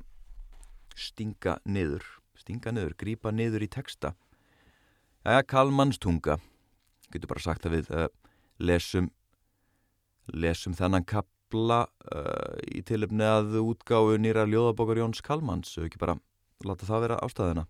[0.95, 2.07] stinga niður,
[2.39, 4.15] stinga niður, grípa niður í texta.
[5.27, 6.39] Eða kalmanstunga,
[7.11, 8.11] getur bara sagt að við uh,
[8.63, 9.11] lesum,
[10.35, 16.19] lesum þennan kapla uh, í tilöfni að útgáðu nýra ljóðabokar Jóns Kalmans, þau ekki bara
[16.67, 17.67] láta það vera ástæðina.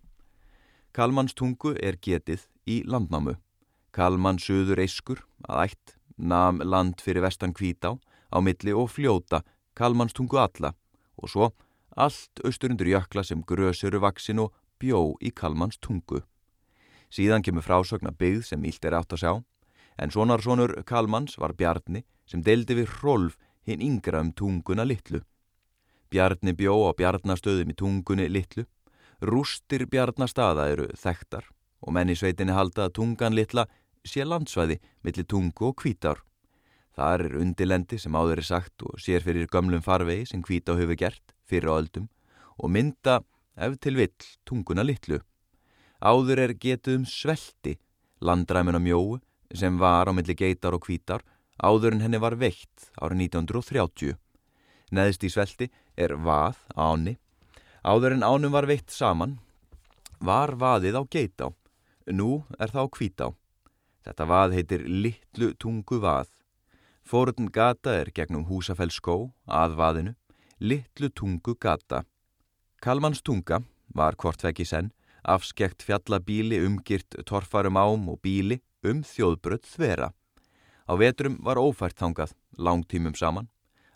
[0.97, 3.35] Kalmanstungu er getið í landnámu.
[3.93, 7.95] Kalman söður eiskur að ætt nam land fyrir vestan kvítá
[8.33, 9.43] á milli og fljóta
[9.77, 10.73] Kalmanstungu alla
[11.17, 11.51] og svo
[11.97, 16.21] allt austurundur jökla sem grösuru vaksin og bjó í Kalmanstungu.
[17.09, 19.33] Síðan kemur frásögna byggð sem ílt er átt að sjá,
[19.97, 23.37] en sonarsonur Kalmans var Bjarni sem deildi við Rolf
[23.67, 25.21] hinn yngra um tunguna litlu.
[26.11, 28.63] Bjarni bjó á Bjarnastöðum í tungunni litlu,
[29.19, 31.47] rústir Bjarnastaða eru þekktar
[31.81, 33.67] og mennisveitinni halda að tungan litla
[34.07, 36.21] sé landsvæði millir tungu og kvítár.
[36.97, 40.97] Þar er undilendi sem áður er sagt og sér fyrir gömlum farvegi sem kvítá hefur
[40.97, 42.07] gert fyrir áldum
[42.57, 43.19] og mynda
[43.57, 45.19] ef til vill tunguna litlu.
[46.01, 47.77] Áður er getuð um svelti,
[48.21, 49.19] landræmina mjóu
[49.53, 51.21] sem var á milli geitar og kvítar
[51.63, 54.15] áður en henni var veitt árið 1930.
[54.91, 55.67] Neðst í svelti
[55.97, 57.17] er vað áni.
[57.83, 59.37] Áður en ánum var veitt saman
[60.19, 61.47] var vaðið á geitá.
[62.07, 63.27] Nú er það á kvítá.
[64.07, 66.29] Þetta vað heitir Littlu tungu vað.
[67.07, 70.13] Fórun gata er gegnum húsafell skó að vaðinu,
[70.59, 72.03] Littlu tungu gata.
[72.83, 73.61] Kalmans tunga
[73.95, 74.91] var hvortveggi senn,
[75.23, 80.11] afskekt fjallabíli umgirt torfarum ám og bíli um þjóðbrödd þvera.
[80.87, 83.49] Á vetrum var ófært þangað, langtímum saman.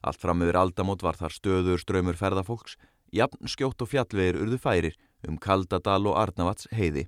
[0.03, 2.75] Allt fram yfir aldamót var þar stöður ströymur ferðafólks,
[3.15, 7.07] jafn skjótt og fjallvegir urðu færir um Kaldadal og Arnavats heiði.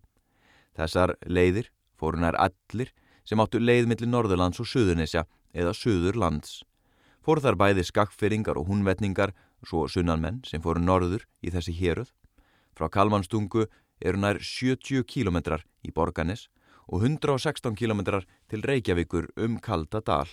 [0.77, 2.93] Þessar leiðir fórunar allir
[3.27, 6.61] sem áttu leið millir Norðurlands og Suðurnesja eða Suðurlands.
[7.23, 9.31] Fóru þar bæði skakkfyrringar og húnvetningar,
[9.63, 12.09] svo sunnanmenn sem fóru norður í þessi héruð.
[12.75, 13.67] Frá Kalmanstungu
[14.03, 16.49] eru nær 70 kílometrar í Borganes
[16.87, 20.27] og 116 kílometrar til Reykjavíkur um Kaldadal.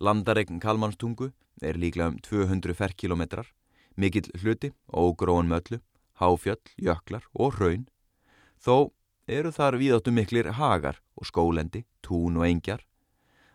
[0.00, 1.30] Landaregn Kalmanstungu
[1.62, 3.46] er líklega um 200 ferkilometrar,
[3.96, 5.80] mikill hluti, ógróin möllu,
[6.18, 7.86] háfjöll, jöklar og hraun.
[8.58, 8.92] Þó
[9.28, 12.82] eru þar víðáttu miklir hagar og skólendi, tún og engjar.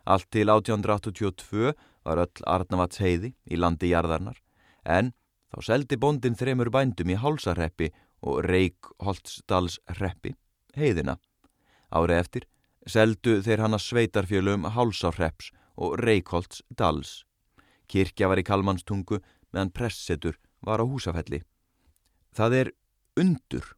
[0.06, 4.40] Allt til 1882 var öll Arnavats heiði í landi jarðarnar
[4.88, 5.12] en
[5.52, 7.90] þá seldi bondin þremur bændum í Hálsarreppi
[8.24, 10.32] og Reykholtsdalsreppi
[10.78, 11.18] heiðina.
[11.88, 12.46] Árið eftir
[12.88, 17.24] seldu þeir hann að sveitarfjölum Hálsárrepps og Reykholtsdals.
[17.88, 19.20] Kirkja var í Kalmanstungu
[19.52, 21.42] meðan pressetur var á húsafelli.
[22.36, 22.72] Það er
[23.18, 23.74] undur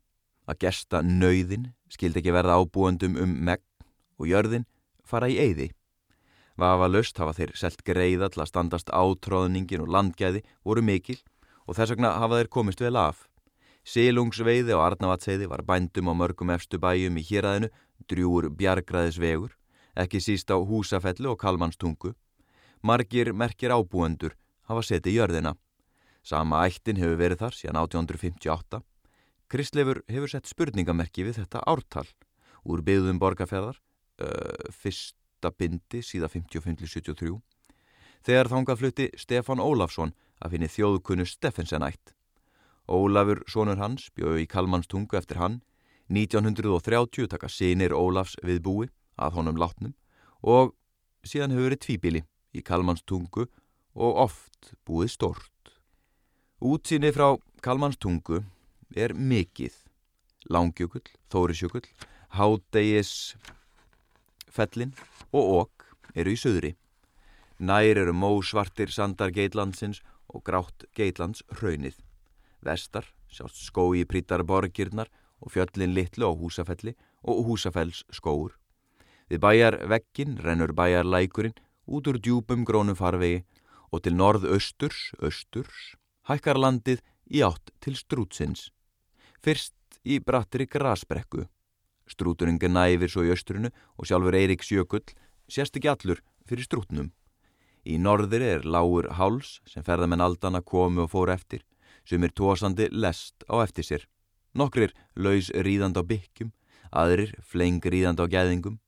[0.51, 3.67] að gesta nöyðin skildi ekki verða ábúendum um megn
[4.19, 4.67] og jörðin
[5.07, 5.71] fara í eyði.
[6.61, 11.19] Vafa löst hafa þeir selt greiða til að standast átróðningin og landgæði voru mikil
[11.67, 13.27] og þess vegna hafa þeir komist vel af.
[13.87, 17.71] Silungsveiði og Arnavatseiði var bændum á mörgum efstu bæjum í hýraðinu,
[18.09, 19.57] drjúur bjargræðisvegur,
[19.99, 22.15] ekki síst á húsafellu og kalmanstungu.
[22.83, 24.37] Margir merkir ábúendur
[24.71, 25.57] hafa setið jörðina.
[26.23, 28.81] Sama ættin hefur verið þar síðan 1858.
[29.51, 32.07] Kristleifur hefur sett spurningamerki við þetta ártal
[32.65, 33.81] úr byggðum borgarfjæðar
[34.23, 37.35] uh, fyrsta bindi síða 55-73
[38.27, 42.15] þegar þángað flutti Stefan Ólafsson að finni þjóðkunnu Steffensenætt.
[42.91, 45.61] Ólafur, sonur hans, bjöðu í Kalmanstungu eftir hann
[46.11, 48.89] 1930 taka sinir Ólafs við búi
[49.21, 49.95] að honum látnum
[50.43, 50.75] og
[51.23, 52.23] síðan hefur verið tvíbili
[52.57, 53.47] í Kalmanstungu
[53.95, 55.75] og oft búið stort.
[56.61, 58.43] Útsýni frá Kalmanstungu
[58.97, 59.73] er mikið.
[60.51, 61.87] Langjökull, Þórisjökull,
[62.35, 63.37] Hádegis
[64.51, 64.95] fellin
[65.31, 66.75] og okk eru í söðri.
[67.61, 70.01] Nær eru mósvartir sandar geitlandsins
[70.33, 71.99] og grátt geitlands hraunið.
[72.65, 78.57] Vestar sjást skói prítar borgirnar og fjöllin litlu á húsafelli og húsafells skóur.
[79.31, 83.45] Við bæjar vekkin rennur bæjar lækurinn út úr djúpum grónum farvegi
[83.93, 85.97] og til norðausturs, östurs,
[86.29, 87.01] hækkar landið
[87.31, 88.71] í átt til strútsins.
[89.43, 89.75] Fyrst
[90.05, 91.47] í brattri grasbrekku
[92.11, 95.15] Strúturinn gnæfir svo í östrunu og sjálfur Eirik Sjökull
[95.51, 97.11] sérst ekki allur fyrir strútnum.
[97.87, 101.63] Í norðir er lágur háls sem ferðamenn aldana komu og fór eftir,
[102.05, 104.03] sem er tósandi lest á eftir sér.
[104.55, 106.51] Nokkrir laus ríðand á byggjum,
[106.91, 108.81] aðrir fleng ríðand á gæðingum.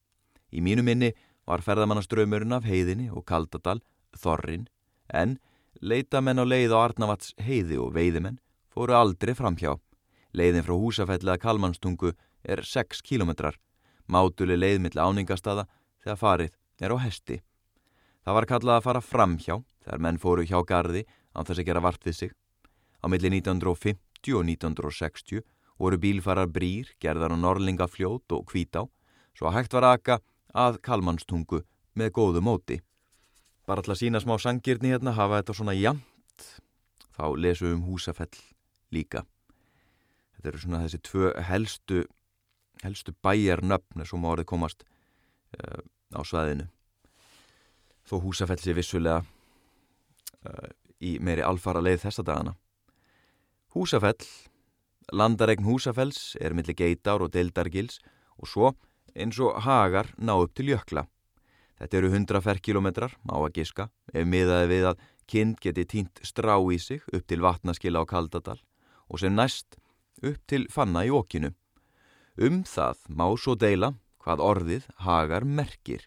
[0.51, 1.13] Í mínu minni
[1.47, 3.79] var ferðamannaströymurinn af heiðinni og kaldadal,
[4.19, 4.67] þorrin,
[5.09, 5.39] en
[5.81, 8.41] leitamenn á leið á Arnavats heiði og veiðimenn
[8.75, 9.77] fóru aldrei framhjá.
[10.35, 13.59] Leiðin frá húsafelli að Kalmanstungu er 6 kilometrar,
[14.09, 15.69] mátuli leiðmill áningastada
[16.03, 17.43] þegar farið er á hesti.
[18.23, 21.83] Það var kallað að fara framhjá þegar menn fóru hjá gardi án þess að gera
[21.85, 22.33] vart við sig.
[23.03, 23.99] Á milli 1950
[24.31, 25.43] og 1960
[25.83, 28.87] voru bílfarar brýr, gerðar á Norlingafljót og Kvítá,
[29.35, 30.21] svo hægt var aðka
[30.55, 31.65] að Kalmanstungu
[31.99, 32.79] með góðu móti.
[33.67, 36.47] Bara alltaf sína smá sangirni hérna hafa þetta svona jamt,
[37.19, 38.39] þá lesum við um húsafell
[38.95, 39.27] líka.
[40.37, 42.05] Þetta eru svona þessi tvö helstu
[42.83, 45.83] helstu bæjarnöfn sem árið komast uh,
[46.15, 46.69] á svæðinu
[48.09, 50.71] þó húsafell sé vissulega uh,
[51.03, 52.57] í meiri alfara leið þessa dagana
[53.73, 54.27] Húsafell.
[55.13, 57.99] Landaregn húsafells er millir geitar og deildargils
[58.39, 58.73] og svo
[59.17, 61.07] eins og hagar ná upp til jökla.
[61.81, 66.55] Þetta eru 100 ferkilometrar á að giska ef miðaði við að kind geti tínt strá
[66.61, 68.61] í sig upp til vatnaskila á Kaldadal
[69.09, 69.81] og sem næst
[70.23, 71.53] upp til fanna í okkinu
[72.41, 73.93] Um það má svo deila
[74.25, 76.07] hvað orðið hagar merkir.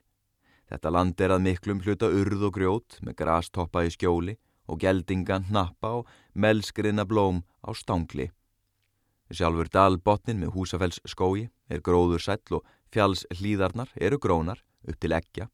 [0.66, 4.34] Þetta land er að miklum hluta urð og grjót með grastoppa í skjóli
[4.66, 8.30] og geldingan hnappa og melskriðna blóm á stángli.
[9.32, 15.16] Sjálfur dalbotnin með húsafells skói er gróður sæll og fjalls hlýðarnar eru grónar upp til
[15.18, 15.50] ekja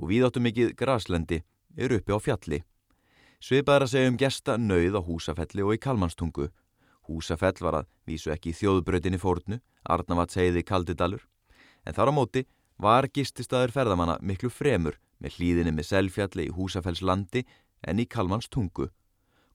[0.00, 1.42] og víðáttu mikið graslendi
[1.76, 2.64] eru uppi á fjalli.
[3.42, 6.50] Svipaður að segja um gesta nauð á húsafelli og í kalmanstungu
[7.08, 11.22] Húsafell var að vísu ekki í þjóðbröðinni fórnu, Arnavats heiði Kaldidalur,
[11.86, 12.44] en þar á móti
[12.78, 17.44] var gististaður ferðamanna miklu fremur með hlýðinni með selfjalli í Húsafells landi
[17.82, 18.88] en í Kalmans tungu.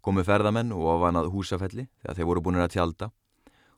[0.01, 3.09] Komu ferðamenn og ofanað Húsafelli þegar þeir voru búin að tjálta.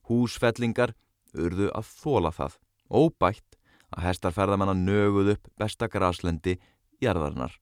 [0.10, 0.94] Húsfellingar
[1.34, 2.58] urðu að þóla það,
[2.90, 3.58] óbætt
[3.90, 6.58] að hestar ferðamanna nöguð upp besta graslendi
[7.02, 7.54] jarðarnar.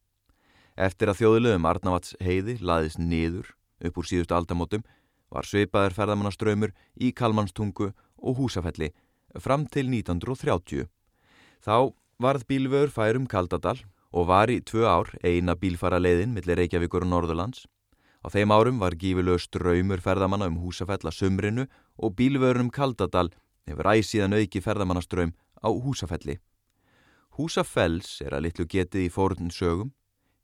[0.78, 4.86] Eftir að þjóðilegum Arnavats heiði laðist niður upp úr síðustu aldamótum
[5.34, 8.92] var sveipaður ferðamannaströymur í Kalmanstungu og Húsafelli
[9.44, 10.88] fram til 1930.
[11.62, 13.80] Þá varð bílvöður færum Kaldadal
[14.14, 17.66] og var í tvö ár eina bílfara leiðin millir Reykjavíkur og Norðurlands.
[18.24, 23.30] Á þeim árum var gífilög ströymur ferðamanna um Húsafell að sumrinu og bílvöðurum Kaldadal
[23.68, 26.40] hefur æsíðan auki ferðamannaströym á Húsafelli.
[27.38, 29.94] Húsafells er að litlu getið í fórun sögum.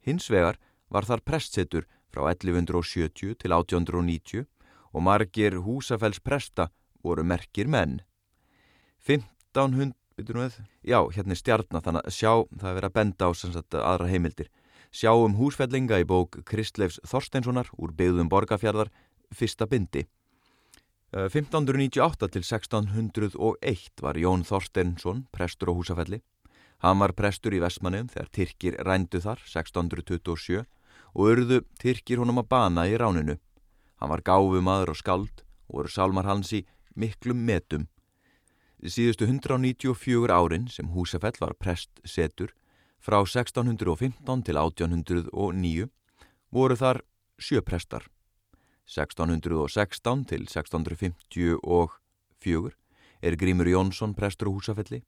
[0.06, 0.60] Hins vegar
[0.94, 4.46] var þar prestsettur frá 1170 til 1890
[4.94, 6.70] og margir húsafells presta
[7.04, 8.02] voru merkir menn.
[10.86, 14.10] Já, hérna er stjarnar, þannig að sjá, það er verið að benda á sagt, aðra
[14.12, 14.52] heimildir.
[14.94, 18.92] Sjá um húsfellinga í bók Kristleifs Þorsteinssonar úr byggðum borgarfjörðar,
[19.34, 20.04] fyrsta bindi.
[21.14, 26.22] 1598 til 1601 var Jón Þorsteinsson prestur á húsafelli.
[26.86, 32.52] Hann var prestur í Vestmannum þegar Tyrkir rændu þar 1627 og urðu Tyrkir honum að
[32.54, 33.40] bana í ráninu.
[33.98, 37.90] Hann var gáfumadur og skald og voru sálmar hans í miklum metum
[38.84, 42.52] Síðustu 194 árin sem Húsafell var prestsetur
[43.04, 45.92] frá 1615 til 1809
[46.56, 47.04] voru þar
[47.36, 48.08] sjö prestar.
[48.88, 52.72] 1616 til 1654
[53.24, 55.04] er Grímur Jónsson prestur á Húsafelli.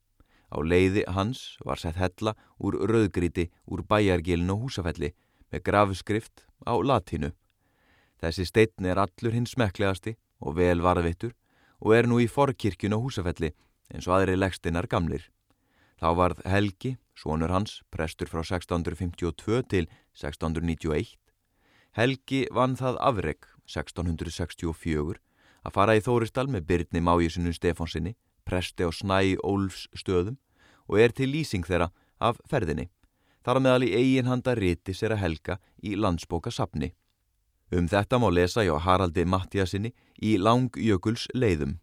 [0.51, 5.13] Á leiði hans var sett hella úr rauðgríti úr bæjargilin á Húsafelli
[5.51, 7.31] með grafskrift á latinu.
[8.19, 11.33] Þessi steitn er allur hins smeklegasti og vel varðvittur
[11.83, 13.51] og er nú í forkirkjun á Húsafelli
[13.91, 15.34] eins og aðri legstinnar gamlir.
[16.01, 21.15] Þá varð Helgi, sonur hans, prestur frá 1652 til 1691.
[21.95, 25.21] Helgi vann það afreg 1664
[25.65, 28.13] að fara í Þóristal með Byrni Májísinu Stefánsinni,
[28.45, 30.37] presti á Snæ Ólfs stöðum
[30.85, 31.89] og er til lýsing þeirra
[32.21, 32.89] af ferðinni.
[33.45, 36.91] Þar að meðal í eiginhanda riti sér að helga í landsbókasapni.
[37.73, 41.79] Um þetta má lesa hjá Haraldi Mattiasinni í Langjökuls leiðum.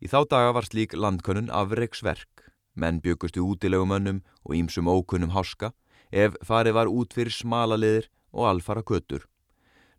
[0.00, 2.35] Í þá daga var slík landkönnun afreiksverk,
[2.76, 5.72] menn byggustu útilegumönnum og ímsum ókunnum háska
[6.12, 9.26] ef farið var út fyrir smalaðir og alfara köttur.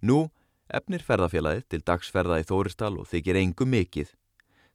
[0.02, 0.30] Nú
[0.70, 4.14] efnir ferðafélagið til dagsferða í Þóristal og þykir engum mikið.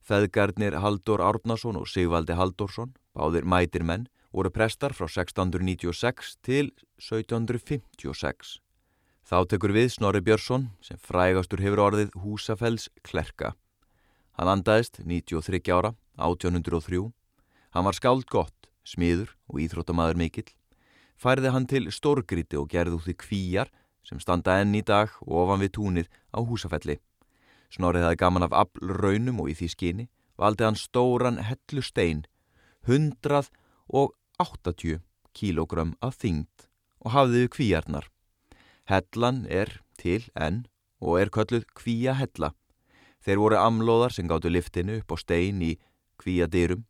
[0.02, 8.58] Feðgarnir Haldur Árnason og Sigvaldi Haldursson, báðir mætir menn, voru prestar frá 1696 til 1756.
[9.22, 13.52] Þá tekur við Snorri Björnsson sem frægastur hefur orðið Húsafells klerka.
[14.34, 17.12] Hann andaðist 93 ára, 1803.
[17.72, 20.50] Hann var skáld gott, smiður og íþróttamaður mikill.
[21.16, 23.70] Færði hann til stórgríti og gerði út því kvíjar
[24.04, 26.98] sem standa enn í dag og ofan við túnið á húsafelli.
[27.72, 30.06] Snorrið það gaman af aflraunum og í því skinni
[30.36, 32.26] valdi hann stóran hellu stein,
[32.84, 35.00] 180
[35.32, 36.68] kílogram af þyngd
[37.02, 38.06] og hafði við kvíjarnar.
[38.90, 40.66] Hellan er til enn
[41.00, 42.52] og er kölluð kvíjahella.
[43.22, 45.78] Þeir voru amlóðar sem gáttu liftinu upp á stein í
[46.20, 46.84] kvíadýrum,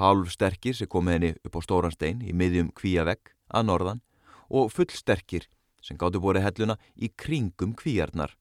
[0.00, 4.02] halv sterkir sem kom henni upp á stóran stein í miðjum kvíavegg að norðan
[4.48, 5.46] og full sterkir
[5.82, 8.34] sem gáttu búið helluna í kringum kvíarnar.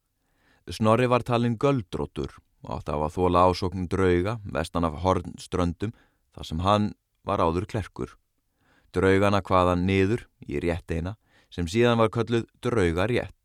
[0.66, 2.34] Snorri var talinn göldrótur
[2.66, 5.94] og átti af að þóla ásóknum drauga vestan af hornströndum
[6.36, 6.94] þar sem hann
[7.24, 8.16] var áður klerkur.
[8.94, 11.16] Draugana hvaðan niður í rétt eina
[11.54, 13.36] sem síðan var kölluð draugarétt.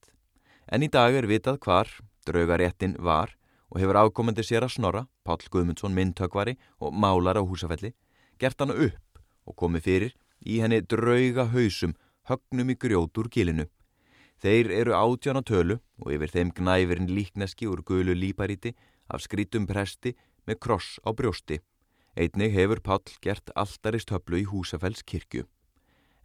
[0.71, 1.91] En í dag er vitað hvar
[2.27, 3.37] draugaréttin var
[3.71, 7.95] og hefur ákomandi sér að snorra, Pál Guðmundsson myndtökvari og málar á húsafelli,
[8.39, 10.17] gert hana upp og komið fyrir
[10.47, 11.95] í henni drauga hausum
[12.29, 13.67] högnum í grjótur gilinu.
[14.41, 18.73] Þeir eru átjána tölu og yfir þeim gnæfirinn líkneski úr gulu líparíti
[19.11, 20.15] af skrítum presti
[20.49, 21.61] með kross á brjósti.
[22.17, 25.45] Einnig hefur Pál gert alltarist höflu í húsafells kirkju.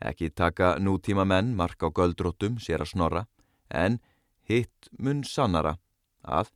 [0.02, 3.22] Ekki taka nútíma menn mark á göldróttum sér að snorra,
[3.70, 4.00] en
[4.48, 5.78] hitt mun sannara
[6.24, 6.52] að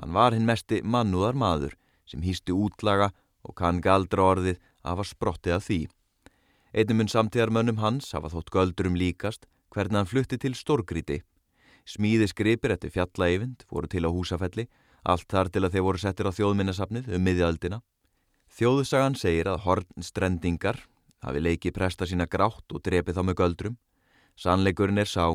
[0.00, 1.76] Hann var hinn mesti mannúðar maður
[2.08, 3.10] sem hýsti útlaga
[3.44, 5.80] og kann galdra orðið að hafa sprottið að því.
[6.72, 9.44] Einnum mun samtíðarmönnum hans hafa þótt göldurum líkast
[9.74, 11.20] hvernig hann flutti til Stórgríti.
[11.84, 14.68] Smíði skripir eftir fjallæfind voru til á húsafelli,
[15.04, 17.80] allt þar til að þeir voru settir á þjóðminnasafnið um miðjaldina.
[18.50, 20.80] Þjóðsagan segir að hornstrendingar
[21.24, 23.76] hafi leikið presta sína grátt og drepið þá með göldrum.
[24.36, 25.26] Sannleikurinn er sá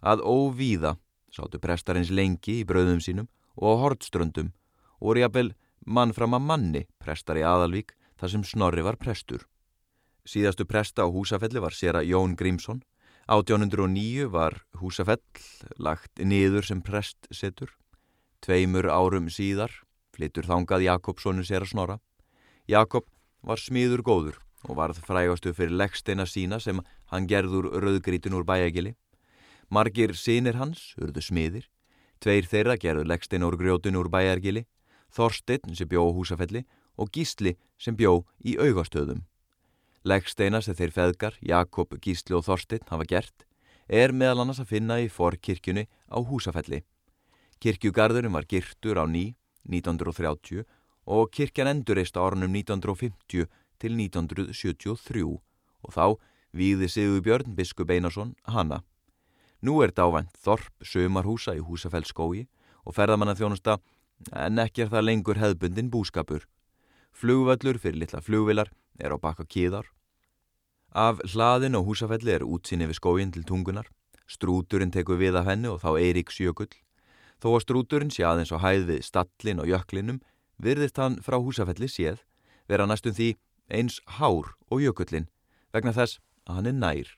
[0.00, 0.96] að óvíða
[1.32, 4.52] sátu prestarins lengi í bröðum sínum og á hortströndum
[5.00, 5.52] og voru jafnvel
[5.86, 9.44] mann fram að manni prestar í Aðalvík þar sem Snorri var prestur.
[10.26, 12.82] Síðastu presta á húsafelli var sér að Jón Grímsson.
[13.30, 15.22] 1809 var húsafell
[15.78, 17.70] lagt niður sem prestsetur.
[18.42, 19.72] Tveimur árum síðar
[20.14, 21.96] flyttur þangað Jakobssonu sér að Snorra.
[22.66, 23.06] Jakob
[23.46, 26.80] var smiður góður og varð frægastu fyrir leggsteina sína sem
[27.12, 28.96] hann gerður rauðgrítin úr bæjagili.
[29.70, 31.70] Margir sínir hans urðu smiðir
[32.20, 34.66] Tveir þeirra gerðu leggstein úr grjótun úr bæjargili,
[35.12, 36.64] Þorstein sem bjó húsafelli
[36.96, 39.22] og Gísli sem bjó í augastöðum.
[40.06, 43.46] Leggsteina sem þeir feðgar, Jakob, Gísli og Þorstein hafa gert
[43.88, 46.82] er meðal annars að finna í forkirkjunni á húsafelli.
[47.62, 49.36] Kirkjugarðurum var girtur á ný
[49.70, 50.66] 1930
[51.06, 53.46] og kirkjan endurist á ornum 1950
[53.78, 56.18] til 1973 og þá
[56.56, 58.82] výði Sigur Björn biskup Einarsson hanna.
[59.66, 62.44] Nú er dávænt þorp sömarhúsa í húsafellskói
[62.86, 63.80] og ferðamanna þjónusta
[64.30, 66.44] en ekki er það lengur hefðbundin búskapur.
[67.10, 68.70] Flugvallur fyrir litla flugvilar
[69.02, 69.88] er á baka kíðar.
[70.94, 73.90] Af hlaðin og húsafelli er útsinni við skóin til tungunar.
[74.30, 76.70] Strúturinn tekur við af henni og þá Eiríks jökull.
[77.42, 80.22] Þó að strúturinn sé aðeins á hæð við stallin og jöklinum
[80.62, 82.22] virðist hann frá húsafelli séð
[82.70, 83.34] vera næstum því
[83.68, 85.26] eins hár og jökullin
[85.74, 87.08] vegna þess að hann er nær.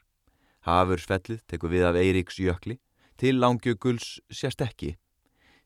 [0.67, 2.79] Hafursfellið tekur við af Eiríks jökli
[3.19, 4.97] til langjökuls sérst ekki.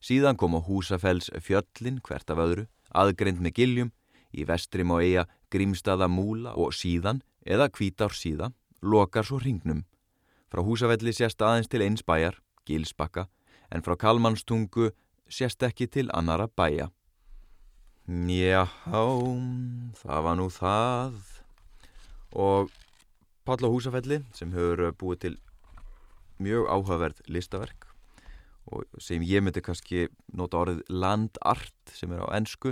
[0.03, 3.91] Síðan kom á húsafells fjöllin hvert af öðru, aðgreind með giljum,
[4.33, 5.23] í vestrim á eiga
[5.53, 9.85] grímstaða múla og síðan, eða kvítár síða, lokar svo ringnum.
[10.51, 13.27] Frá húsafelli sérst aðeins til eins bæjar, gilsbakka,
[13.71, 14.91] en frá kalmannstungu
[15.29, 16.89] sérst ekki til annara bæja.
[18.05, 18.67] Já,
[20.03, 21.13] það var nú það.
[22.35, 22.73] Og
[23.43, 25.33] Páll á húsafelli sem hefur búið til
[26.43, 27.87] mjög áhugaverð listaverk
[28.71, 32.71] og sem ég myndi kannski nota orðið landart sem er á ennsku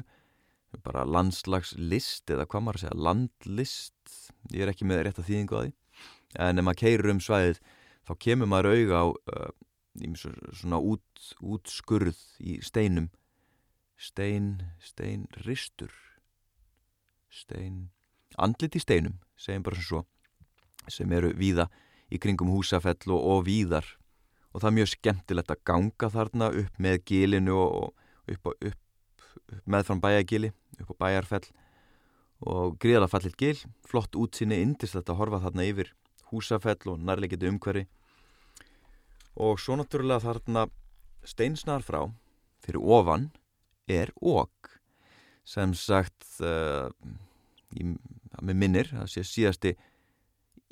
[0.85, 4.13] bara landslagslist eða hvað maður segja landlist.
[4.55, 5.73] Ég er ekki með rétt að þýðingu að því.
[6.39, 7.59] En ef maður keirir um svæðið
[8.07, 9.49] þá kemur maður auga á uh,
[10.55, 13.11] svona út, útskurð í steinum.
[13.99, 15.91] Stein, stein, ristur
[17.31, 17.89] stein
[18.39, 20.01] andlit í steinum, segjum bara sem svo
[20.89, 21.67] sem eru víða
[22.11, 23.85] í kringum húsafell og, og víðar.
[24.51, 27.93] Og það er mjög skemmtilegt að ganga þarna upp með gilinu og
[28.31, 30.51] upp, upp, upp með fram bæjagili
[30.81, 31.47] upp á bæjarfell.
[32.41, 35.91] Og gríðala fallit gil, flott útsinni indislegt að horfa þarna yfir
[36.31, 37.85] húsafell og nærleikiti umhverfi.
[39.37, 40.65] Og svo náttúrulega þarna
[41.27, 42.03] steinsnar frá
[42.65, 43.29] fyrir ofan
[43.89, 44.71] er okk
[45.47, 46.89] sem sagt uh,
[47.75, 47.95] ég,
[48.41, 49.73] með minnir, það sé síðasti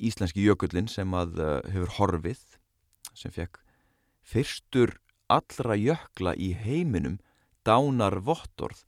[0.00, 2.42] íslenski jökullin sem að uh, hefur horfið
[3.14, 3.60] sem fekk
[4.24, 4.96] fyrstur
[5.30, 7.18] allra jökla í heiminum
[7.66, 8.84] dánar vottorð.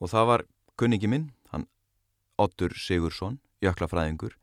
[0.00, 0.46] Og það var
[0.76, 1.66] kunningi minn, hann
[2.40, 4.36] Ottur Sigursson, jöklafræðingur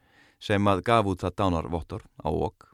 [0.43, 2.73] sem að gaf út það dánar vottorð á okk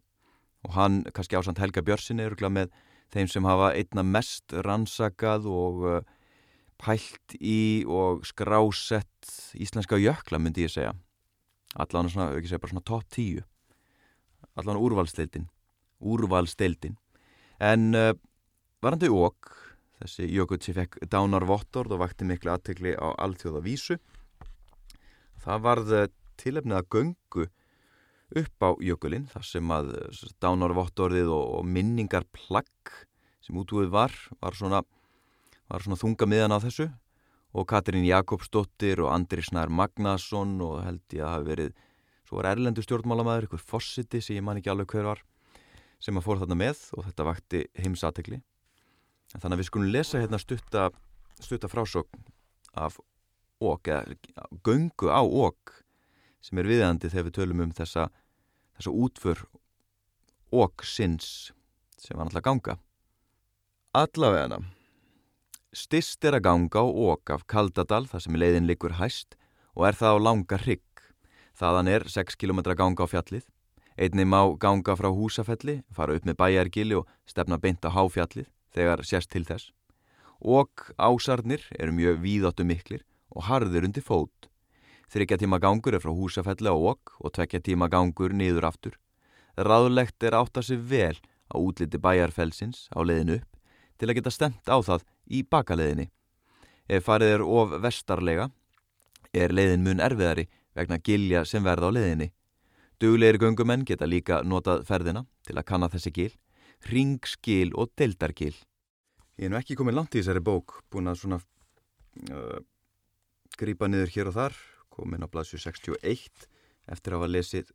[0.67, 2.71] og hann kannski ásand Helga Björnsin er með
[3.13, 5.99] þeim sem hafa einna mest rannsakað og uh,
[6.79, 10.93] pælt í og skrásett íslenska jökla myndi ég segja
[11.75, 13.43] allan svona, ekki segja bara svona top 10
[14.59, 15.47] allan úrvalsteildin
[15.99, 16.97] úrvalsteildin
[17.59, 18.13] en uh,
[18.81, 19.51] varandi okk
[19.99, 23.99] þessi sem fekk dánar vottorð og vakti miklu aðtegli á alltjóða vísu
[25.43, 26.07] það varð uh,
[26.39, 27.49] tilefnið að göngu
[28.39, 32.95] upp á jökulinn þar sem að uh, dánar vottorðið og, og minningar plagg
[33.43, 34.81] sem útúið var var svona,
[35.67, 36.89] var svona þunga miðan á þessu
[37.53, 41.73] og Katrín Jakobsdóttir og Andri Snær Magnason og held ég að hafa verið
[42.29, 45.23] svo var erlendu stjórnmálamæður, ykkur Fossiti sem ég man ekki alveg hver var
[45.99, 48.41] sem að fór þarna með og þetta vakti heimsatekli
[49.33, 50.89] þannig að við skulum lesa hérna stutta,
[51.41, 52.27] stutta frásókn
[52.77, 52.99] af
[53.59, 54.15] ók eða
[54.63, 55.79] göngu á ók
[56.45, 58.07] sem er viðandi þegar við tölum um þessa,
[58.77, 59.41] þessa útför
[60.53, 61.51] ók sinns
[61.99, 62.77] sem var náttúrulega ganga.
[63.97, 64.61] Allavegana
[65.69, 69.35] Stist er að ganga á ók af Kaldadal þar sem leiðin likur hæst
[69.77, 71.03] og er það á langa hrygg.
[71.53, 73.45] Þaðan er 6 km ganga á fjallið.
[73.93, 79.05] Einni má ganga frá húsafelli, fara upp með bæjargili og stefna beint á háfjallið þegar
[79.05, 79.69] sérst til þess.
[80.41, 84.49] Ók ásarnir eru mjög víðáttu miklir og harður undir fót.
[85.13, 88.97] Þryggja tíma gangur er frá húsafelli á ók og tvekja tíma gangur niður aftur.
[89.53, 91.17] Ráðlegt er átt að sig vel
[91.53, 93.58] á útliti bæjarfelsins á leiðin upp
[93.99, 96.07] til að geta stemt á það í bakaleðinni.
[96.89, 98.49] Ef farið er of vestarlega
[99.35, 100.47] er leiðin mun erfiðari
[100.77, 102.31] vegna gilja sem verða á leiðinni.
[102.99, 106.33] Duglegir gungumenn geta líka notað ferðina til að kanna þessi gil,
[106.89, 108.55] ringskil og deldargil.
[109.39, 112.59] Ég er nú ekki komið langt í þessari bók, búin að svona uh,
[113.59, 114.57] grýpa niður hér og þar,
[114.91, 116.47] komin á blaðsju 61
[116.89, 117.71] eftir að hafa lesið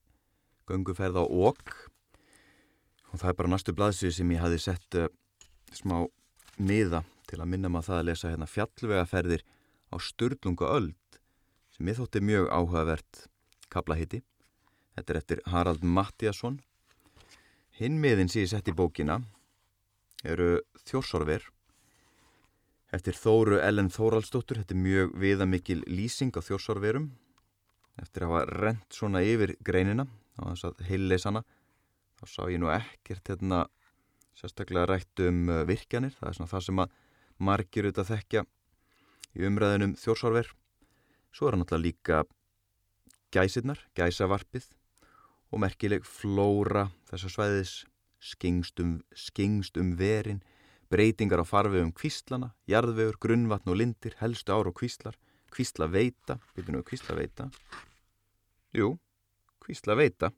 [0.69, 1.73] gunguferð á okk
[3.13, 5.09] og það er bara næstu blaðsju sem ég hafi sett uh,
[5.79, 6.05] smá
[6.59, 9.45] miða til að minna maður það að lesa hérna fjallvegaferðir
[9.91, 11.19] á Sturlunga öld
[11.75, 13.25] sem ég þótti mjög áhugavert
[13.73, 14.23] kaplahitti.
[14.95, 16.61] Þetta er eftir Harald Mattiasson.
[17.75, 19.19] Hinn miðin sem ég sett í bókina
[20.23, 21.49] eru Þjórsorver
[22.95, 24.61] eftir Þóru Ellen Þóraldsdóttur.
[24.63, 27.11] Þetta er mjög viðamikil lýsing á Þjórsorverum
[28.03, 30.07] eftir að hafa rent svona yfir greinina
[30.39, 31.43] á þess að heilleisana.
[32.21, 33.65] Þá sá ég nú ekkert hérna
[34.39, 36.15] sérstaklega rætt um uh, virkjanir.
[36.19, 36.95] Það er svona það sem að
[37.39, 38.45] margir auðvitað þekkja
[39.35, 40.53] í umræðinum þjórsárver
[41.35, 42.23] svo er hann alltaf líka
[43.35, 44.69] gæsirnar, gæsavarpið
[45.51, 47.75] og merkileg flóra þessar svæðis
[48.25, 50.43] skingst um, skingst um verin
[50.93, 55.19] breytingar á farvegum kvíslana jarðvegur, grunnvatn og lindir, helstu ár og kvíslar
[55.55, 57.49] kvísla veita, byrjum við kvísla veita,
[58.75, 58.95] jú,
[59.63, 60.33] kvísla veita.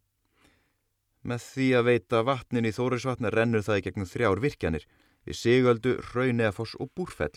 [1.27, 4.85] Með því að veita vatnin í Þórisvatna rennur það í gegnum þrjár virkjanir
[5.27, 7.35] við Sigöldu, Rauneafoss og Búrfell.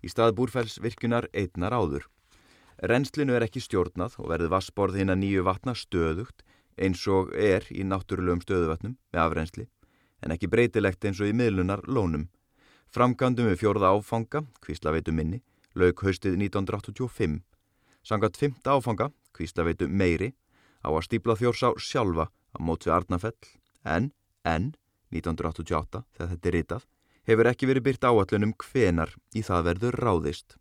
[0.00, 2.06] Í stað Búrfells virkunar einnar áður.
[2.80, 6.44] Rennslinu er ekki stjórnað og verður vassborð hinn að nýju vatna stöðugt
[6.80, 9.66] eins og er í náttúrulegum stöðuvatnum með afrensli
[10.24, 12.30] en ekki breytilegt eins og í miðlunar lónum.
[12.88, 15.42] Framgandum við fjórða áfanga, kvíslaveitu minni,
[15.76, 17.42] lauk haustið 1985.
[18.06, 20.32] Sangat fymta áfanga, kvíslaveitu meiri,
[20.80, 23.36] á að stípla þjórsá sjálfa á mót við Arnafell,
[23.84, 24.10] en,
[24.44, 24.72] en,
[25.12, 26.86] 1988, þegar þetta er ritað,
[27.26, 30.56] hefur ekki verið byrt áallunum hvenar í það verður ráðist.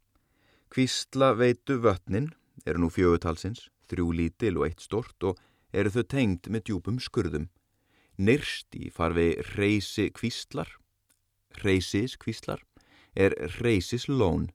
[0.74, 2.32] Kvíslaveitu vötnin
[2.66, 5.40] eru nú fjögutalsins, þrjú lítil og eitt stort og
[5.76, 7.50] eru þau tengd með djúpum skurðum.
[8.18, 10.70] Nyrst í farfi reysi kvíslar,
[11.62, 12.64] reysis kvíslar,
[13.16, 14.50] er reysis lón.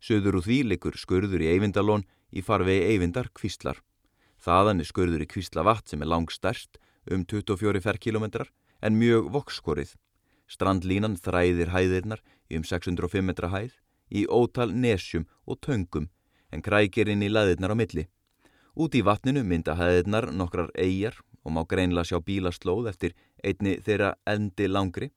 [0.00, 3.82] Söður úr því likur skurður í Eyvindalón í farfi Eyvindar kvíslar.
[4.40, 6.78] Þaðan er skurður í kvíslavatt sem er langstærst
[7.12, 8.48] um 24 ferrkilometrar
[8.80, 9.94] en mjög vokskorið.
[10.50, 13.76] Strandlínan þræðir hæðirnar í um 605 metra hæð
[14.10, 16.08] í ótal nesjum og töngum
[16.50, 18.08] en krækir inn í laðirnar á milli.
[18.74, 23.14] Út í vatninu mynda hæðirnar nokkrar eigjar og má greinlega sjá bílaslóð eftir
[23.44, 25.10] einni þeirra endi langri.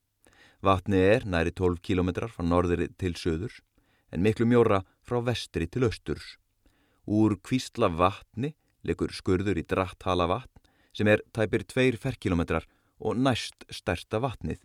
[0.64, 3.60] Vatni er næri 12 kilometrar frá norðri til söðurs
[4.12, 6.36] en miklu mjóra frá vestri til östurs.
[7.04, 8.54] Úr kvísla vatni
[8.84, 10.62] likur skurður í dratthala vatn
[10.94, 12.66] sem er tæpir 2 ferkilometrar
[13.00, 14.60] og næst stærsta vatnið.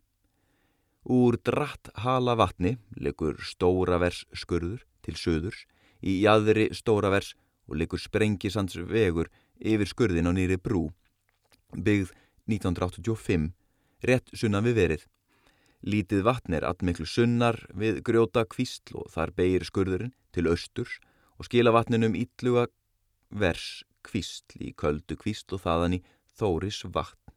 [1.09, 5.65] Úr dratthala vatni likur stóravers skurður til söðurs
[6.03, 7.33] í jæðri stóravers
[7.69, 10.89] og likur sprengisands vegur yfir skurðin á nýri brú
[11.75, 12.13] byggð
[12.49, 13.51] 1985,
[14.01, 15.03] rétt sunnan við verið.
[15.85, 20.97] Lítið vatn er allmiklu sunnar við grjóta kvísl og þar beigir skurðurinn til austurs
[21.37, 22.67] og skila vatninum ítluga
[23.29, 26.03] vers kvísl í köldu kvísl og þaðan í
[26.39, 27.33] þóris vatn.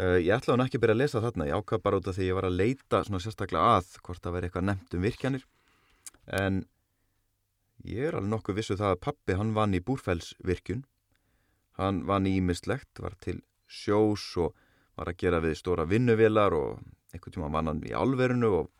[0.00, 2.16] Uh, ég ætla hann ekki að byrja að lesa þarna, ég ákvað bara út af
[2.16, 5.44] því ég var að leita svona sérstaklega að hvort það veri eitthvað nefnt um virkjanir.
[6.40, 6.62] En
[7.84, 10.82] ég er alveg nokkuð vissu um það að pappi hann vann í búrfellsvirkjun.
[11.76, 14.56] Hann vann í ímislegt, var til sjós og
[14.96, 16.80] var að gera við stóra vinnuvelar og
[17.12, 18.72] einhvern tíma vann hann í alverinu og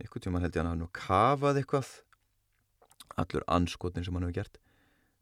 [0.00, 1.92] einhvern tíma held ég hann að hann kafað eitthvað.
[3.20, 4.60] Allur anskotin sem hann hefur gert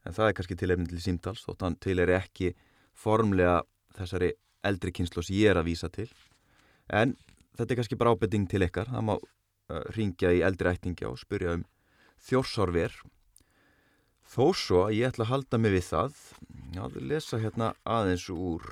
[0.05, 2.53] en það er kannski tilefni til símtals þótt hann til er ekki
[2.95, 3.63] formlega
[3.97, 4.33] þessari
[4.65, 6.09] eldri kynslu sem ég er að vísa til.
[6.89, 7.17] En
[7.57, 8.91] þetta er kannski bara ábyrting til ykkar.
[8.93, 9.25] Það má uh,
[9.97, 11.65] ringja í eldri ættingja og spyrja um
[12.25, 12.95] þjórsárver.
[14.25, 16.21] Þó svo að ég ætla að halda mig við það
[16.95, 18.65] við lesa hérna aðeins úr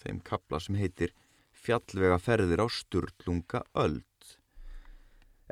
[0.00, 1.12] þeim kapla sem heitir
[1.60, 4.06] Fjallvega ferðir á Sturlunga öld.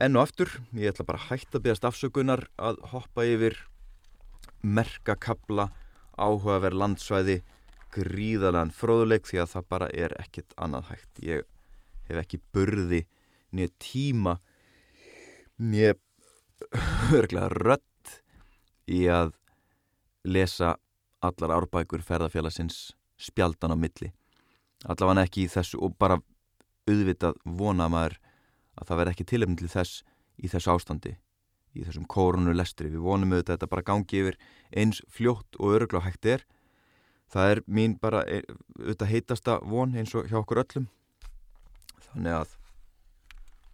[0.01, 3.59] Enn og aftur, ég ætla bara að hætta að beðast afsökunar að hoppa yfir
[4.63, 5.69] merkakabla,
[6.19, 7.39] áhugaverð landsvæði,
[7.95, 11.23] gríðalega fróðuleik því að það bara er ekkit annað hægt.
[11.25, 11.47] Ég
[12.09, 13.05] hef ekki burði
[13.55, 14.37] nýja tíma,
[15.59, 15.95] nýja
[17.19, 18.19] örglega rött
[18.89, 19.33] í að
[20.29, 20.77] lesa
[21.25, 24.13] allar árbækur ferðarfélagsins spjaldan á milli
[24.87, 26.19] allavega ekki í þessu og bara
[26.89, 28.19] auðvitað vona maður
[28.79, 30.03] að það verð ekki tilöfn til þess
[30.39, 31.15] í þessu ástandi
[31.79, 34.39] í þessum koronulestri við vonum auðvitað að þetta bara gangi yfir
[34.83, 36.47] eins fljótt og örugla hægt er
[37.33, 38.43] það er mín bara e,
[38.79, 40.89] auðvitað heitasta von eins og hjá okkur öllum
[42.09, 42.57] þannig að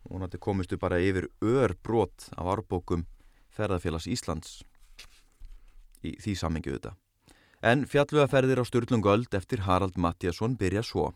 [0.04, 3.06] vonandi komistu bara yfir örbrót af árbókum
[3.54, 4.60] ferðarfélags Íslands
[6.04, 7.00] í því samengi auðvitað
[7.64, 11.14] En fjallvegaferðir á Sturlungöld eftir Harald Mattiasson byrja svo.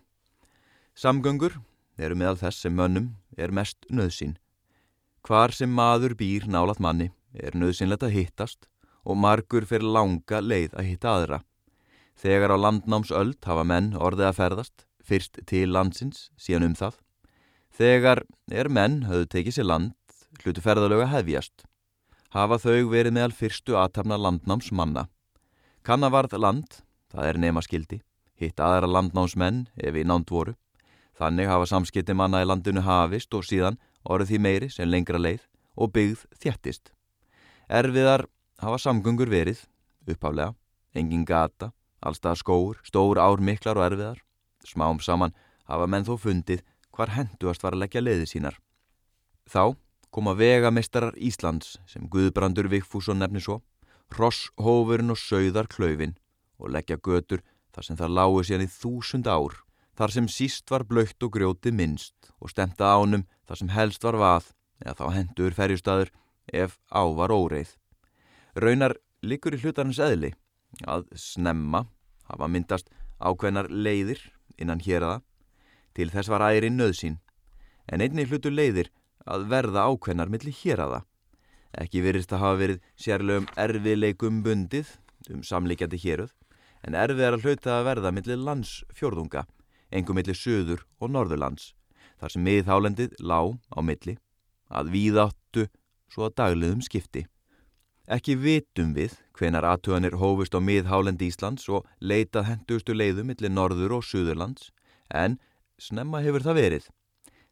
[0.97, 1.59] Samgöngur
[2.01, 4.39] eru meðal þess sem mönnum er mest nöðsinn.
[5.29, 8.63] Hvar sem maður býr nálat manni er nöðsynlegt að hittast
[9.05, 11.39] og margur fyrir langa leið að hitta aðra.
[12.17, 16.97] Þegar á landnámsöld hafa menn orðið að ferðast, fyrst til landsins, síðan um það.
[17.77, 21.67] Þegar er menn höfðu tekið sér land, hlutu ferðalöga hefjast.
[22.33, 25.11] Hafa þau verið meðal fyrstu aðtapna landnámsmanna.
[25.85, 26.81] Kannavarð land,
[27.13, 28.01] það er nema skildi,
[28.41, 30.57] hitt aðra landnámsmenn ef í nánd voru.
[31.21, 33.77] Þannig hafa samskipti manna í landinu hafist og síðan
[34.09, 35.45] orðið því meiri sem lengra leið
[35.79, 36.93] og byggð þjættist.
[37.69, 38.27] Erfiðar
[38.63, 39.61] hafa samgöngur verið,
[40.09, 40.55] upphálega,
[40.97, 44.23] engin gata, allstað skóur, stór ár miklar og erfiðar.
[44.65, 45.37] Smám saman
[45.69, 48.57] hafa menn þó fundið hvar henduast var að leggja leiði sínar.
[49.47, 49.77] Þá
[50.11, 53.61] koma vegameistarar Íslands sem Guðbrandur Vigfússon nefni svo
[54.15, 56.17] hrosshófurinn og sögðar klöfin
[56.59, 57.45] og leggja götur
[57.75, 59.55] þar sem það lágu síðan í þúsund ár,
[59.99, 64.19] þar sem síst var blöytt og grjóti minnst og stemta ánum þar sem helst var
[64.23, 64.51] vað
[64.85, 66.13] eða þá hendur ferjustadur
[66.55, 67.75] ef á var óreið.
[68.55, 70.33] Raunar likur í hlutarins eðli
[70.87, 71.87] að snemma
[72.31, 74.21] hafa myndast ákveðnar leiðir
[74.59, 75.19] innan hér aða
[75.99, 77.19] til þess var æri nöðsín
[77.91, 78.93] en einni hlutu leiðir
[79.27, 81.03] að verða ákveðnar millir hér aða.
[81.75, 84.95] Ekki virist að hafa verið sérlegum erfiðleikum bundið
[85.33, 86.33] um samlíkjandi héruð
[86.87, 89.45] en erfiðar að hluta að verða millir landsfjörðunga,
[89.91, 91.73] engum millir söður og norðurlands
[92.19, 94.17] þar sem miðhálendið lág á milli
[94.69, 95.67] að víðáttu
[96.13, 97.25] svo að dagliðum skipti.
[98.09, 103.99] Ekki vitum við hvenar aðtöðanir hófust á miðhálendi Íslands og leitað hendustu leiðum millir norður
[103.99, 104.71] og söðurlands
[105.13, 105.37] en
[105.79, 106.89] snemma hefur það verið.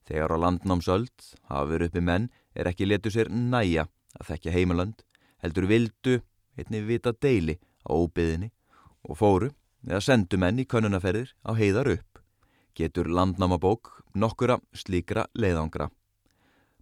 [0.08, 5.02] Þegar á landnámsöld verið uppi menn er ekki letu sér næja að þekkja heimalönd,
[5.44, 6.20] heldur vildu
[6.56, 8.50] einni vita deili á óbyðinni
[9.04, 9.52] og fóru
[9.84, 12.15] eða sendu menn í könnunarferðir á heiðar upp.
[12.76, 15.88] Getur landnámabók nokkura slíkra leiðangra.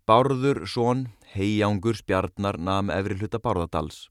[0.05, 4.09] Bárður són heijangur spjarnar nam efri hluta Bárðardals.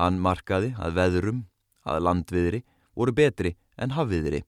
[0.00, 1.42] Hann markaði að veðurum,
[1.84, 2.62] að landviðri
[2.96, 4.42] voru betri en hafviðri.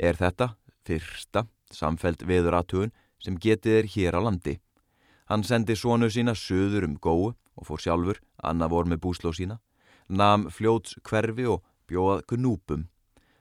[0.00, 0.54] Er þetta
[0.88, 4.56] fyrsta samfelt veðuratúun sem getið er hér á landi.
[5.28, 9.58] Hann sendi svonu sína söður um góu og fór sjálfur, Anna vor með búsló sína,
[10.08, 12.86] nam fljóts hverfi og bjóðað gnúpum.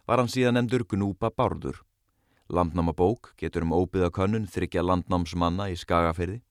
[0.08, 1.87] Var hann síðan endur gnúpa bárður.
[2.50, 6.42] Landnámabók getur um óbyða könnun þryggja landnámsmanna í Skagaferði.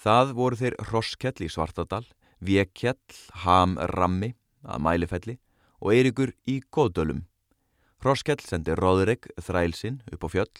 [0.00, 2.04] Það voru þeir Rosskell í Svartadal,
[2.40, 2.98] Vjekkjell,
[3.44, 4.32] Ham Rammi
[4.64, 5.38] að Mælifelli
[5.82, 7.26] og Eirikur í Góðdölum.
[8.02, 10.54] Rosskell sendi Róðureg þrælsinn upp á fjöll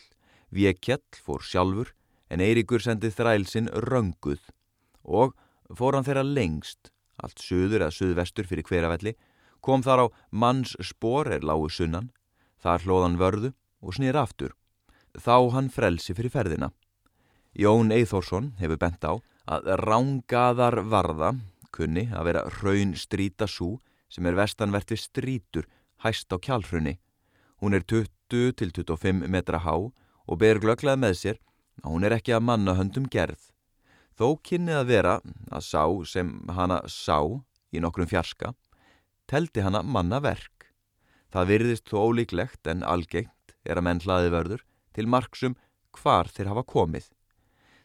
[0.52, 1.94] Vékjall fór sjálfur
[2.28, 4.50] en Eiríkur sendið þrælsinn rönguð
[5.02, 5.32] og
[5.72, 9.14] fór hann þeirra lengst, allt söður eða söðvestur fyrir hverafelli,
[9.64, 12.10] kom þar á manns spór er lágu sunnan,
[12.60, 14.54] þar hlóðan vörðu og snýr aftur.
[15.18, 16.70] Þá hann frelsi fyrir ferðina.
[17.52, 21.34] Jón Eithórsson hefur bent á að rángaðar varða
[21.74, 23.74] kunni að vera raun stríta sú
[24.12, 25.68] sem er vestanverti strítur
[26.04, 26.98] hæst á kjálfrunni.
[27.60, 31.40] Hún er 20 til 25 metra há og ber glögglað með sér
[31.82, 33.50] að hún er ekki að manna höndum gerð.
[34.16, 35.14] Þó kynnið að vera
[35.50, 37.18] að sá sem hana sá
[37.72, 38.52] í nokkrum fjarska,
[39.26, 40.68] teldi hana manna verk.
[41.32, 43.32] Það virðist þó ólíklegt en algengt
[43.64, 44.64] er að menn hlaði vörður
[44.96, 45.56] til marksum
[45.96, 47.08] hvar þeir hafa komið.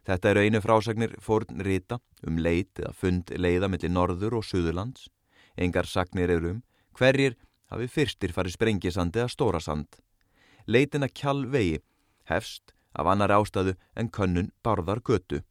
[0.08, 5.10] Þetta eru einu frásagnir fórn rita um leit eða fund leiða millir norður og suðurlands.
[5.58, 6.64] Engar sagnir eru um
[6.96, 7.36] hverjir
[7.72, 10.00] hafi fyrstir farið sprengisandi eða stórasand.
[10.68, 11.82] Leitina kjall vegi
[12.32, 15.42] hefst af annar ástæðu en könnun barðar götu.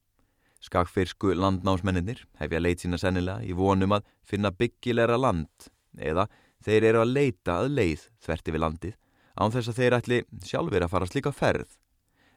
[0.64, 5.68] Skakfyrsku landnámsmenninir hefja leit sína sennilega í vonum að finna byggilegra land
[6.00, 6.26] eða
[6.64, 8.96] þeir eru að leita að leið þverti við landið
[9.36, 11.68] án þess að þeir ætli sjálfur að fara slíka ferð.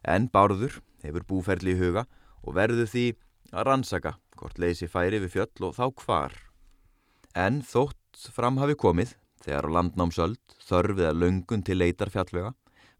[0.03, 2.05] En Bárður hefur búferli í huga
[2.43, 3.05] og verður því
[3.51, 6.35] að rannsaka hvort leiðsi færi við fjöll og þá hvar.
[7.35, 12.53] En þótt fram hafi komið þegar á landnámsöld þörfið að löngun til leitar fjallvega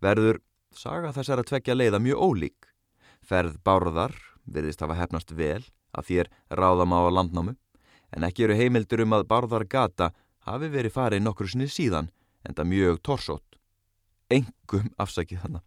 [0.04, 0.39] verður
[0.70, 2.68] Saga þessar að tvekja leiða mjög ólík.
[3.26, 4.14] Ferð bárðar
[4.45, 5.64] virðist hafa hefnast vel
[5.97, 7.56] að þér ráðam á landnámu
[8.14, 10.12] en ekki eru heimildur um að bárðar gata
[10.45, 12.12] hafi verið farið nokkur sinni síðan
[12.45, 13.49] en það mjög torsótt.
[14.30, 15.64] Engum afsakið hana,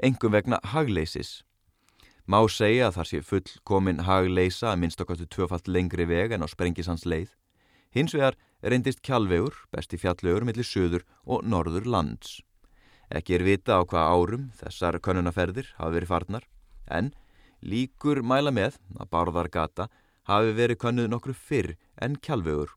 [0.00, 1.42] engum vegna hagleysis.
[2.24, 6.42] Má segja að þar sé full komin hagleysa að minnst okkartu tvöfalt lengri veg en
[6.42, 7.28] á sprengisans leið.
[7.92, 12.40] Hins vegar reyndist kjálvegur, besti fjallvegur millir söður og norður lands.
[13.12, 16.48] Ekki er vita á hvað árum þessar könnunarferðir hafi verið farnar
[16.88, 17.12] en
[17.60, 19.86] líkur mæla með að Bárðargata
[20.26, 22.72] hafi verið könnuð nokkru fyrr en kjálfögur.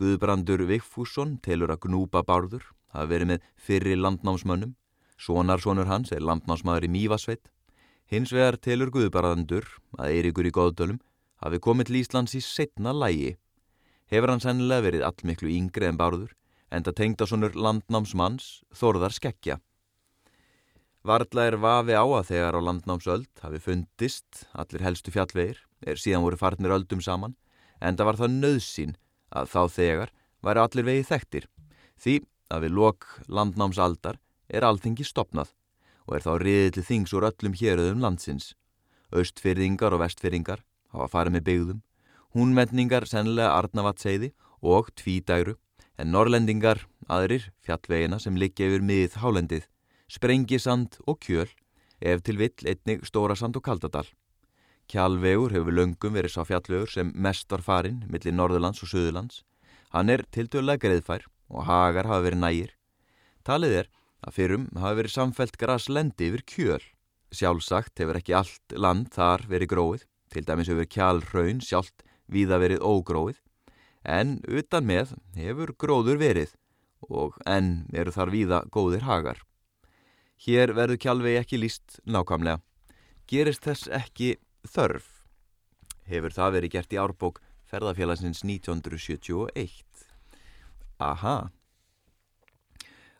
[0.00, 4.76] Guðbrandur Vigfússon telur að gnúpa Bárður hafi verið með fyrri landnámsmönnum.
[5.20, 7.50] Svonarsonur hans er landnámsmaður í Mývasveit.
[8.10, 9.66] Hins vegar telur Guðbrandur
[9.98, 11.00] að Eirikur í Góðdölum
[11.42, 13.34] hafi komið til Íslands í setna lægi.
[14.10, 16.34] Hefur hann sennilega verið allmiklu yngri en Bárður
[16.74, 19.60] enda tengdasonur landnámsmanns Þorðar Skekkja.
[21.04, 26.24] Varðla er vafi á að þegar á landnámsöld hafi fundist allir helstu fjallvegir er síðan
[26.24, 27.36] voru farnir öldum saman
[27.84, 28.94] enda var það nöðsín
[29.28, 30.14] að þá þegar
[30.44, 31.48] væri allir vegi þekktir
[32.00, 32.14] því
[32.54, 35.52] að við lok landnámsaldar er alltingi stopnað
[36.06, 38.52] og er þá riðið þings úr öllum héröðum landsins.
[39.14, 41.82] Östfyrringar og vestfyrringar hafa farið með byggðum,
[42.34, 45.56] húnmenningar sennilega Arnavatseiði og Tvídæru
[45.98, 49.68] en norrlendingar, aðrir, fjallvegina sem liggja yfir miðið hálendið,
[50.10, 51.48] sprengisand og kjöl,
[52.00, 54.06] ef til vill einnig stórasand og kaldadal.
[54.90, 59.44] Kjálvegur hefur löngum verið sá fjallvegur sem mest var farinn millir Norðurlands og Suðurlands.
[59.94, 62.72] Hann er tiltölulega greiðfær og hagar hafa verið nægir.
[63.44, 63.90] Talið er
[64.24, 66.82] að fyrrum hafa verið samfelt graslendi yfir kjöl.
[67.34, 72.84] Sjálfsagt hefur ekki allt land þar verið gróið, til dæmis hefur kjálraun sjálft víða verið
[72.84, 73.40] ógróið,
[74.04, 76.54] en utan með hefur gróður verið
[77.04, 79.42] og enn eru þar víða góðir hagar.
[80.44, 82.60] Hér verður kjálvegi ekki líst nákvæmlega.
[83.28, 84.34] Gerist þess ekki
[84.68, 85.06] þörf.
[86.08, 87.40] Hefur það verið gert í árbók
[87.70, 89.93] ferðarfélagsins 1971.
[91.02, 91.50] Aha.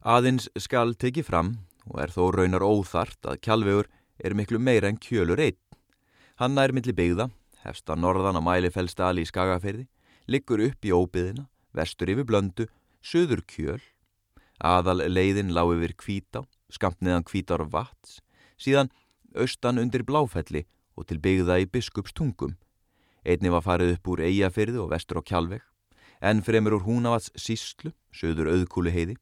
[0.05, 1.55] Aðins skal tekið fram
[1.89, 3.89] og er þó raunar óþart að kjálvegur
[4.25, 5.59] er miklu meira en kjölur einn.
[6.39, 7.31] Hann nær milli byggða,
[7.65, 9.87] hefst að norðan á mælifellstali í Skagaferði,
[10.27, 12.69] liggur upp í óbyðina, vestur yfir blöndu,
[13.03, 13.81] söður kjöl,
[14.61, 18.21] aðal leiðin lág yfir kvítá, skamt neðan kvítar vats,
[18.59, 18.93] síðan
[19.35, 20.65] austan undir bláfelli
[20.95, 22.57] og til byggða í biskupstungum.
[23.25, 25.63] Einni var farið upp úr Eyjafyrði og vestur á Kjálveg,
[26.25, 29.19] en fremur úr Húnavats síslu, söður auðkúlu heiði.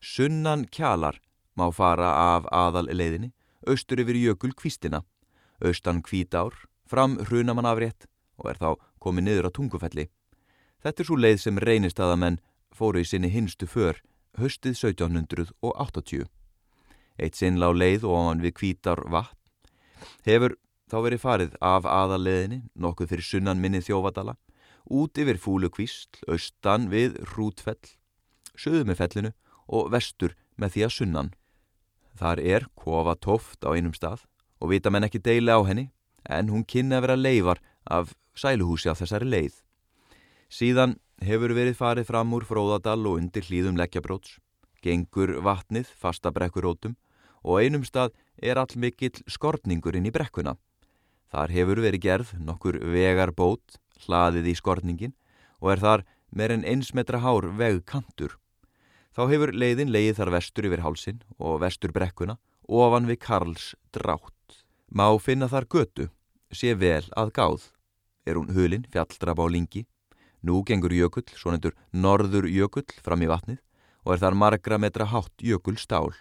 [0.00, 1.20] Sunnan kjalar
[1.58, 3.34] má fara af aðal leiðinni,
[3.68, 5.02] austur yfir jökul kvístina,
[5.60, 6.54] austan kvítár,
[6.88, 8.08] fram hrunaman afrétt
[8.40, 8.70] og er þá
[9.04, 10.06] komið niður á tungufelli.
[10.80, 12.40] Þetta er svo leið sem reynist að að menn
[12.72, 14.00] fóru í sinni hinstu för
[14.40, 16.24] höstið 1780.
[17.20, 19.36] Eitt sinn lág leið og hann við kvítar vatn
[20.24, 20.56] hefur
[20.90, 24.38] þá verið farið af aðaleðinni nokkuð fyrir sunnan minni þjófadala
[24.86, 27.96] út yfir fúlukvísl, austan við hrútfell,
[28.56, 29.32] söðu með fellinu
[29.68, 31.30] og vestur með því að sunnan.
[32.20, 34.26] Þar er kofa tóft á einum stað
[34.60, 35.88] og vita menn ekki deili á henni
[36.28, 39.54] en hún kynna að vera leifar af sæluhúsi á þessari leið.
[40.50, 44.38] Síðan hefur verið farið fram úr fróðadal og undir hlýðum leggjabróts,
[44.82, 46.96] gengur vatnið fasta brekkurótum
[47.44, 50.56] og einum stað er all mikill skortningur inn í brekkuna.
[51.30, 55.14] Þar hefur verið gerð nokkur vegar bót, hlaðið í skortningin
[55.60, 58.36] og er þar meir en eins metra hár vegkantur.
[59.16, 64.64] Þá hefur leiðin leið þar vestur yfir hálsin og vestur brekkuna ofan við Karls drátt.
[64.90, 66.10] Má finna þar götu,
[66.52, 67.70] sé vel að gáð.
[68.26, 69.86] Er hún hulin fjalldrap á lingi
[70.40, 73.60] Nú gengur jökull, svo nendur norður jökull fram í vatnið
[74.06, 76.14] og er þar margra metra hátt jökull stál.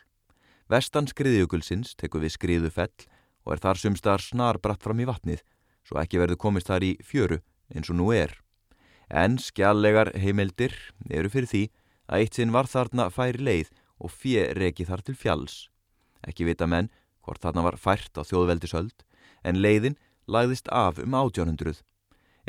[0.67, 3.07] Vestan skriðjökulsins tekur við skriðu fell
[3.47, 5.39] og er þar sumstar snar bratt fram í vatnið,
[5.88, 7.39] svo ekki verður komist þar í fjöru
[7.76, 8.34] eins og nú er.
[9.09, 10.76] En skjallegar heimildir
[11.09, 11.63] eru fyrir því
[12.09, 15.57] að eitt sinn var þarna færi leið og fjö reki þar til fjalls.
[16.28, 16.89] Ekki vita menn
[17.26, 19.05] hvort þarna var fært á þjóðveldisöld,
[19.43, 19.97] en leiðin
[20.28, 21.82] lagðist af um 1800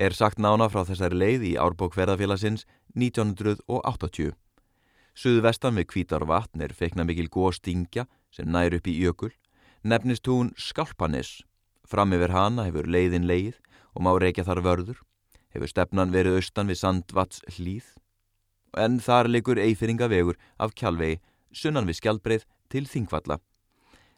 [0.01, 2.65] er sagt nána frá þessari leið í árbók verðafélagsins
[2.97, 4.33] 1980.
[5.13, 9.33] Suðvestan við Kvítar vatn er feikna mikil góðstingja sem nær upp í jökul,
[9.83, 11.43] nefnist hún Skalpanis.
[11.85, 13.59] Fram yfir hana hefur leiðin leið
[13.93, 14.99] og má reykja þar vörður,
[15.55, 17.87] hefur stefnan verið austan við Sandvats hlýð,
[18.79, 21.21] en þar likur eifyringa vegur af kjálvegi
[21.53, 23.41] sunnan við skjálbreið til Þingvalla.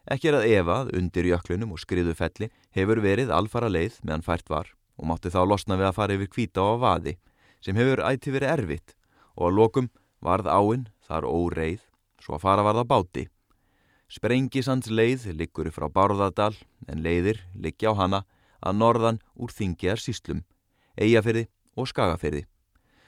[0.03, 4.49] Ekki er að efað undir jöklunum og skriðu felli hefur verið alfara leið meðan fært
[4.51, 7.15] var og mátti þá losna við að fara yfir kvíta á vaði
[7.63, 8.95] sem hefur ætti verið erfitt
[9.37, 9.89] og að lokum
[10.23, 11.85] varð áinn þar óreið
[12.23, 13.25] svo að fara varða báti.
[14.11, 16.53] Sprengisands leið liggur frá Bárðardal
[16.87, 18.21] en leiðir liggja á hana
[18.63, 20.43] að norðan úr þingjar síslum,
[20.99, 22.45] eigafyrði og skagafyrði.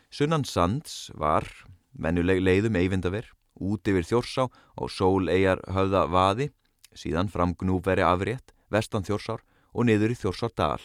[0.09, 1.47] Sunnan Sands var
[1.93, 6.49] mennuleg leiðum eyvindaver út yfir þjórsá og sól eigjar höfða vaði,
[6.95, 10.81] síðan fram gnúveri afrétt, vestan þjórsár og niður í þjórsardal.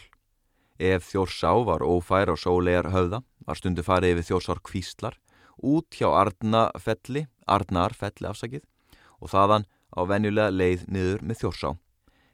[0.79, 5.17] Ef þjórsá var ófær á sólegar höfða, var stundu farið yfir þjórsár kvíslar,
[5.61, 8.63] út hjá Arnafelli, Arnarfelli afsakið,
[9.21, 11.75] og þaðan á venjulega leið niður með þjórsá.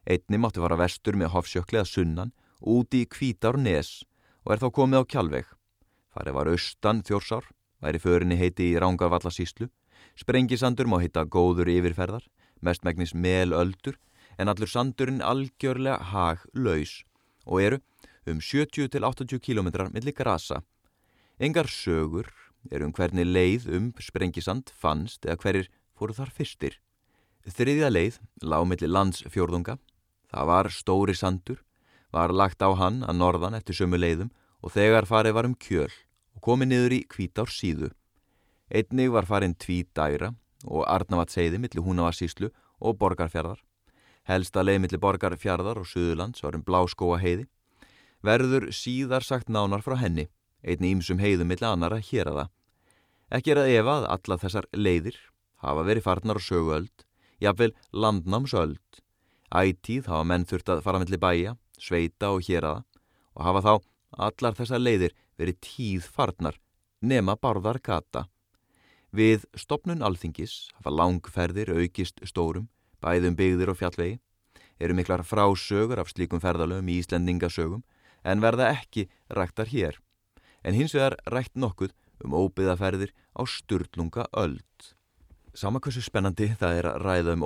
[0.07, 3.99] Einni mátti fara vestur með hofsjökliða sunnan, úti í kvítar nes
[4.48, 5.48] og er þá komið á kjálveg.
[6.16, 7.50] Farið var austan þjórsár,
[7.84, 9.68] væri förinni heiti í Rángarvallasíslu,
[10.16, 12.24] sprengisandur má hitta góður yfirferðar,
[12.64, 14.00] mestmægnis melöldur,
[14.39, 17.02] en allur sandurinn algjörlega hag laus
[17.43, 17.82] og eru
[18.28, 20.62] um 70-80 km millir grasa.
[21.39, 22.32] Engar sögur
[22.72, 26.80] er um hvernig leið um sprengisand fannst eða hverjir fóru þar fyrstir.
[27.43, 29.78] Þriðja leið lág millir landsfjórðunga.
[30.32, 31.60] Það var stóri sandur,
[32.18, 35.91] var lagt á hann að norðan eftir sömu leiðum og þegar farið var um kjöl
[36.36, 37.91] og komið niður í kvítár síðu.
[38.74, 40.34] Einnig var farin tvít dæra
[40.65, 42.49] og Arnavatseiði millir Húnavarsíslu
[42.82, 43.61] og Borgarfjörðar.
[44.28, 47.47] Helsta leið millir Borgarfjörðar og Suðurlands var um Bláskóa heiði
[48.26, 50.28] verður síðar sagt nánar frá henni,
[50.63, 52.53] einni ímsum heiðum millir annara hér að það.
[53.38, 55.18] Ekki er að efa að alla þessar leiðir
[55.63, 57.05] hafa verið farnar og söguöld,
[57.43, 59.01] jafnvel landnámsöld.
[59.51, 62.86] Ætíð hafa menn þurft að fara millir bæja, sveita og hér að það
[63.38, 63.73] og hafa þá
[64.28, 66.57] allar þessar leiðir verið tíð farnar,
[67.01, 68.25] nema barðar gata.
[69.13, 72.67] Við stopnun alþingis hafa langferðir aukist stórum,
[73.01, 74.17] bæðum byggðir og fjallvegi,
[74.82, 77.86] eru miklar frásögur af slíkum ferðalögum í Íslendingasögum
[78.28, 80.01] en verða ekki ræktar hér.
[80.63, 81.93] en hins vegar rætt nokkuð
[82.25, 84.89] um óbyðaferðir á Sturlunga öld.
[85.53, 87.45] Sama hversu spennandi það er að ræða um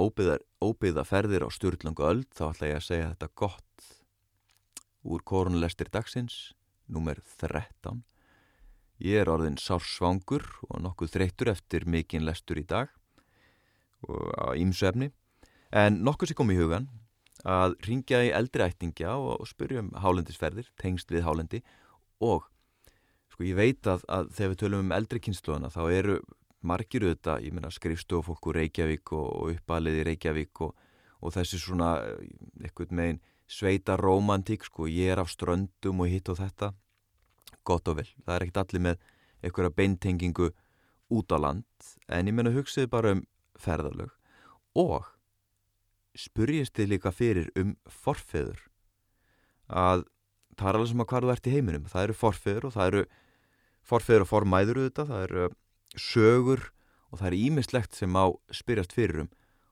[0.63, 4.00] óbyðaferðir á Sturlunga öld þá ætla ég að segja þetta gott
[5.03, 6.53] úr korunlestir dagsins,
[6.87, 8.03] nummer 13.
[9.01, 12.91] Ég er orðin sársvangur og nokkuð þreyttur eftir mikinn lestur í dag
[14.05, 15.09] á ímsöfni
[15.73, 16.89] en nokkuð sem kom í hugan
[17.47, 21.63] að ringja í eldri ættingja og spyrja um hálendisferðir, tengst við hálendi
[22.21, 22.45] og
[23.33, 26.19] sko ég veit að, að þegar við tölum um eldri kynsluðana þá eru
[26.61, 30.75] margir auðvitað, ég meina skrifstofólku Reykjavík og, og uppaliði Reykjavík og,
[31.21, 31.95] og þessi svona
[32.61, 33.21] eitthvað megin
[33.51, 36.71] sveita romantík sko, ég er af ströndum og hitt og þetta.
[37.67, 39.01] Gott og vel, það er ekkert allir með
[39.41, 40.51] einhverja beintengingu
[41.11, 43.25] út á land en ég menna hugsiði bara um
[43.59, 44.13] ferðalög.
[44.79, 45.03] Og
[46.17, 48.63] spurjist þið líka fyrir um forfeður.
[49.67, 50.07] Að
[50.55, 51.89] það er alveg sem að hvað þú ert í heiminum.
[51.91, 53.03] Það eru forfeður og það eru
[53.91, 55.45] forfeður og formæður auðvitað, það eru
[55.99, 56.65] sögur
[57.11, 58.25] og það eru ímislegt sem á
[58.55, 59.31] spyrjast fyrir um.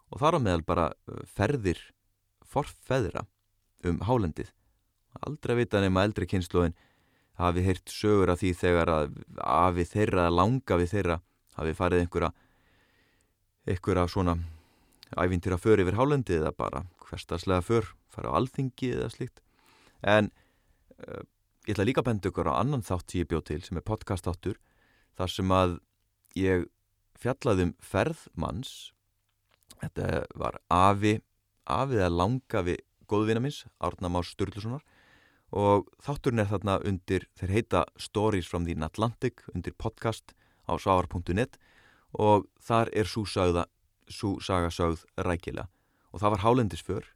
[0.10, 1.80] Og þar á meðal bara uh, ferðir
[2.44, 3.28] forfeðra
[3.88, 4.52] um hálendið.
[5.26, 6.76] Aldrei að vita nema eldri kynsluðin
[7.40, 11.20] hafi heyrt sögur af því þegar að afi þeirra, langa við þeirra
[11.60, 12.32] hafi farið einhverja
[13.70, 14.36] einhverja svona
[15.18, 19.42] ævintir að för yfir hálendið eða bara hverstaslega för, fara á alþingi eða slíkt.
[20.04, 20.30] En
[21.00, 21.24] uh,
[21.66, 24.28] ég ætla líka að benda ykkur á annan þátt ég bjóð til sem er podcast
[24.28, 24.60] þáttur
[25.20, 25.80] þar sem að
[26.40, 26.68] ég
[27.20, 28.92] fjallaðum ferðmanns
[29.82, 31.20] þetta var Afi
[31.70, 34.84] Afið að langa við góðvina minns Árna Más Sturlusonar
[35.49, 40.36] og þátturinn er þarna undir þeir heita Stories from the Atlantic undir podcast
[40.70, 41.57] á svavar.net
[42.14, 43.66] og þar er svo sagða
[44.10, 45.68] svo sagasögð rækila
[46.14, 47.10] og það var hálendisför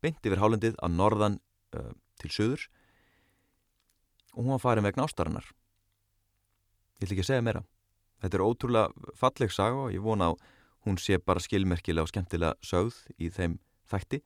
[0.00, 1.40] beint yfir hálendið að norðan
[1.76, 2.68] uh, til söðurs
[4.32, 5.46] og hún var farin vegna ástarinnar.
[7.00, 7.62] Ég ætla ekki að segja meira.
[8.22, 10.44] Þetta er ótrúlega falleg saga og ég vona að
[10.86, 13.58] hún sé bara skilmerkilega og skemmtilega sögð í þeim
[13.90, 14.20] þætti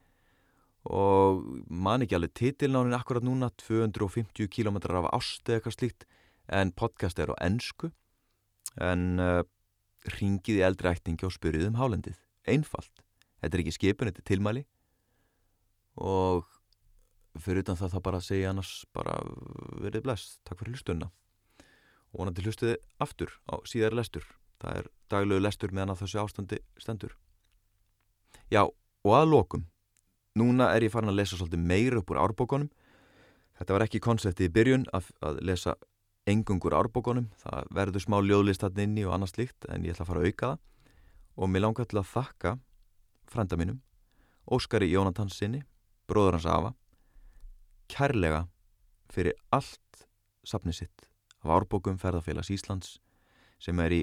[0.85, 6.07] og man ekki alveg titilnánin akkurat núna 250 km af ást eða eitthvað slíkt
[6.53, 7.91] en podcast er á ennsku
[8.77, 9.41] en uh,
[10.19, 12.19] ringið í eldri ættingi og spyrjuð um hálendið.
[12.45, 12.93] Einfalt.
[13.41, 14.65] Þetta er ekki skipun, þetta er tilmæli
[15.95, 16.49] og
[17.41, 19.17] fyrir utan það þá bara segja annars bara
[19.83, 20.41] verið blest.
[20.45, 21.11] Takk fyrir hlustunna.
[22.13, 24.27] Og vonandi hlustuði aftur á síðar lestur.
[24.63, 27.17] Það er daglegu lestur meðan að þessu ástandi stendur.
[28.53, 29.65] Já, og að lokum.
[30.35, 32.71] Núna er ég farin að lesa svolítið meira upp úr árbókonum.
[33.55, 35.77] Þetta var ekki konseptið í byrjun að, að lesa
[36.27, 40.11] engungur árbókonum, það verður smá ljóðlist þarna inni og annars líkt en ég ætla að
[40.11, 40.63] fara að auka það
[41.35, 42.53] og mér langar til að þakka
[43.31, 43.79] frænda mínum,
[44.51, 45.63] Óskari Jónatans sinni,
[46.09, 46.73] bróður hans Afa,
[47.91, 48.45] kærlega
[49.13, 50.07] fyrir allt
[50.47, 51.07] safnið sitt
[51.45, 52.97] af árbókum ferðarfélags Íslands
[53.63, 54.03] sem er í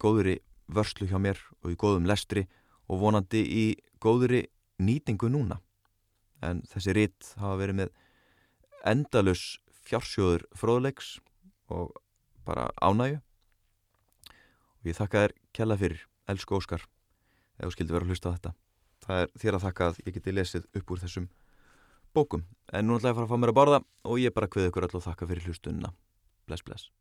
[0.00, 0.38] góðuri
[0.70, 2.46] vörslu hjá mér og í góðum lestri
[2.88, 3.66] og vonandi í
[4.02, 4.46] góðuri
[4.80, 5.60] nýtingu núna.
[6.44, 7.92] En þessi ritt hafa verið með
[8.88, 9.44] endalus
[9.84, 11.18] fjársjóður fróðleiks
[11.70, 11.92] og
[12.46, 13.20] bara ánægu
[14.80, 16.86] og ég þakka þér kella fyrir, elsku Óskar
[17.60, 18.54] ef þú skildi vera að hlusta á þetta.
[19.04, 21.26] Það er þér að þakka að ég geti lesið upp úr þessum
[22.16, 22.46] bókum.
[22.72, 24.70] En nú ætla ég að fara að fá mér að borða og ég bara hveð
[24.70, 25.92] ykkur alltaf þakka fyrir hlustunna
[26.50, 26.99] bless bless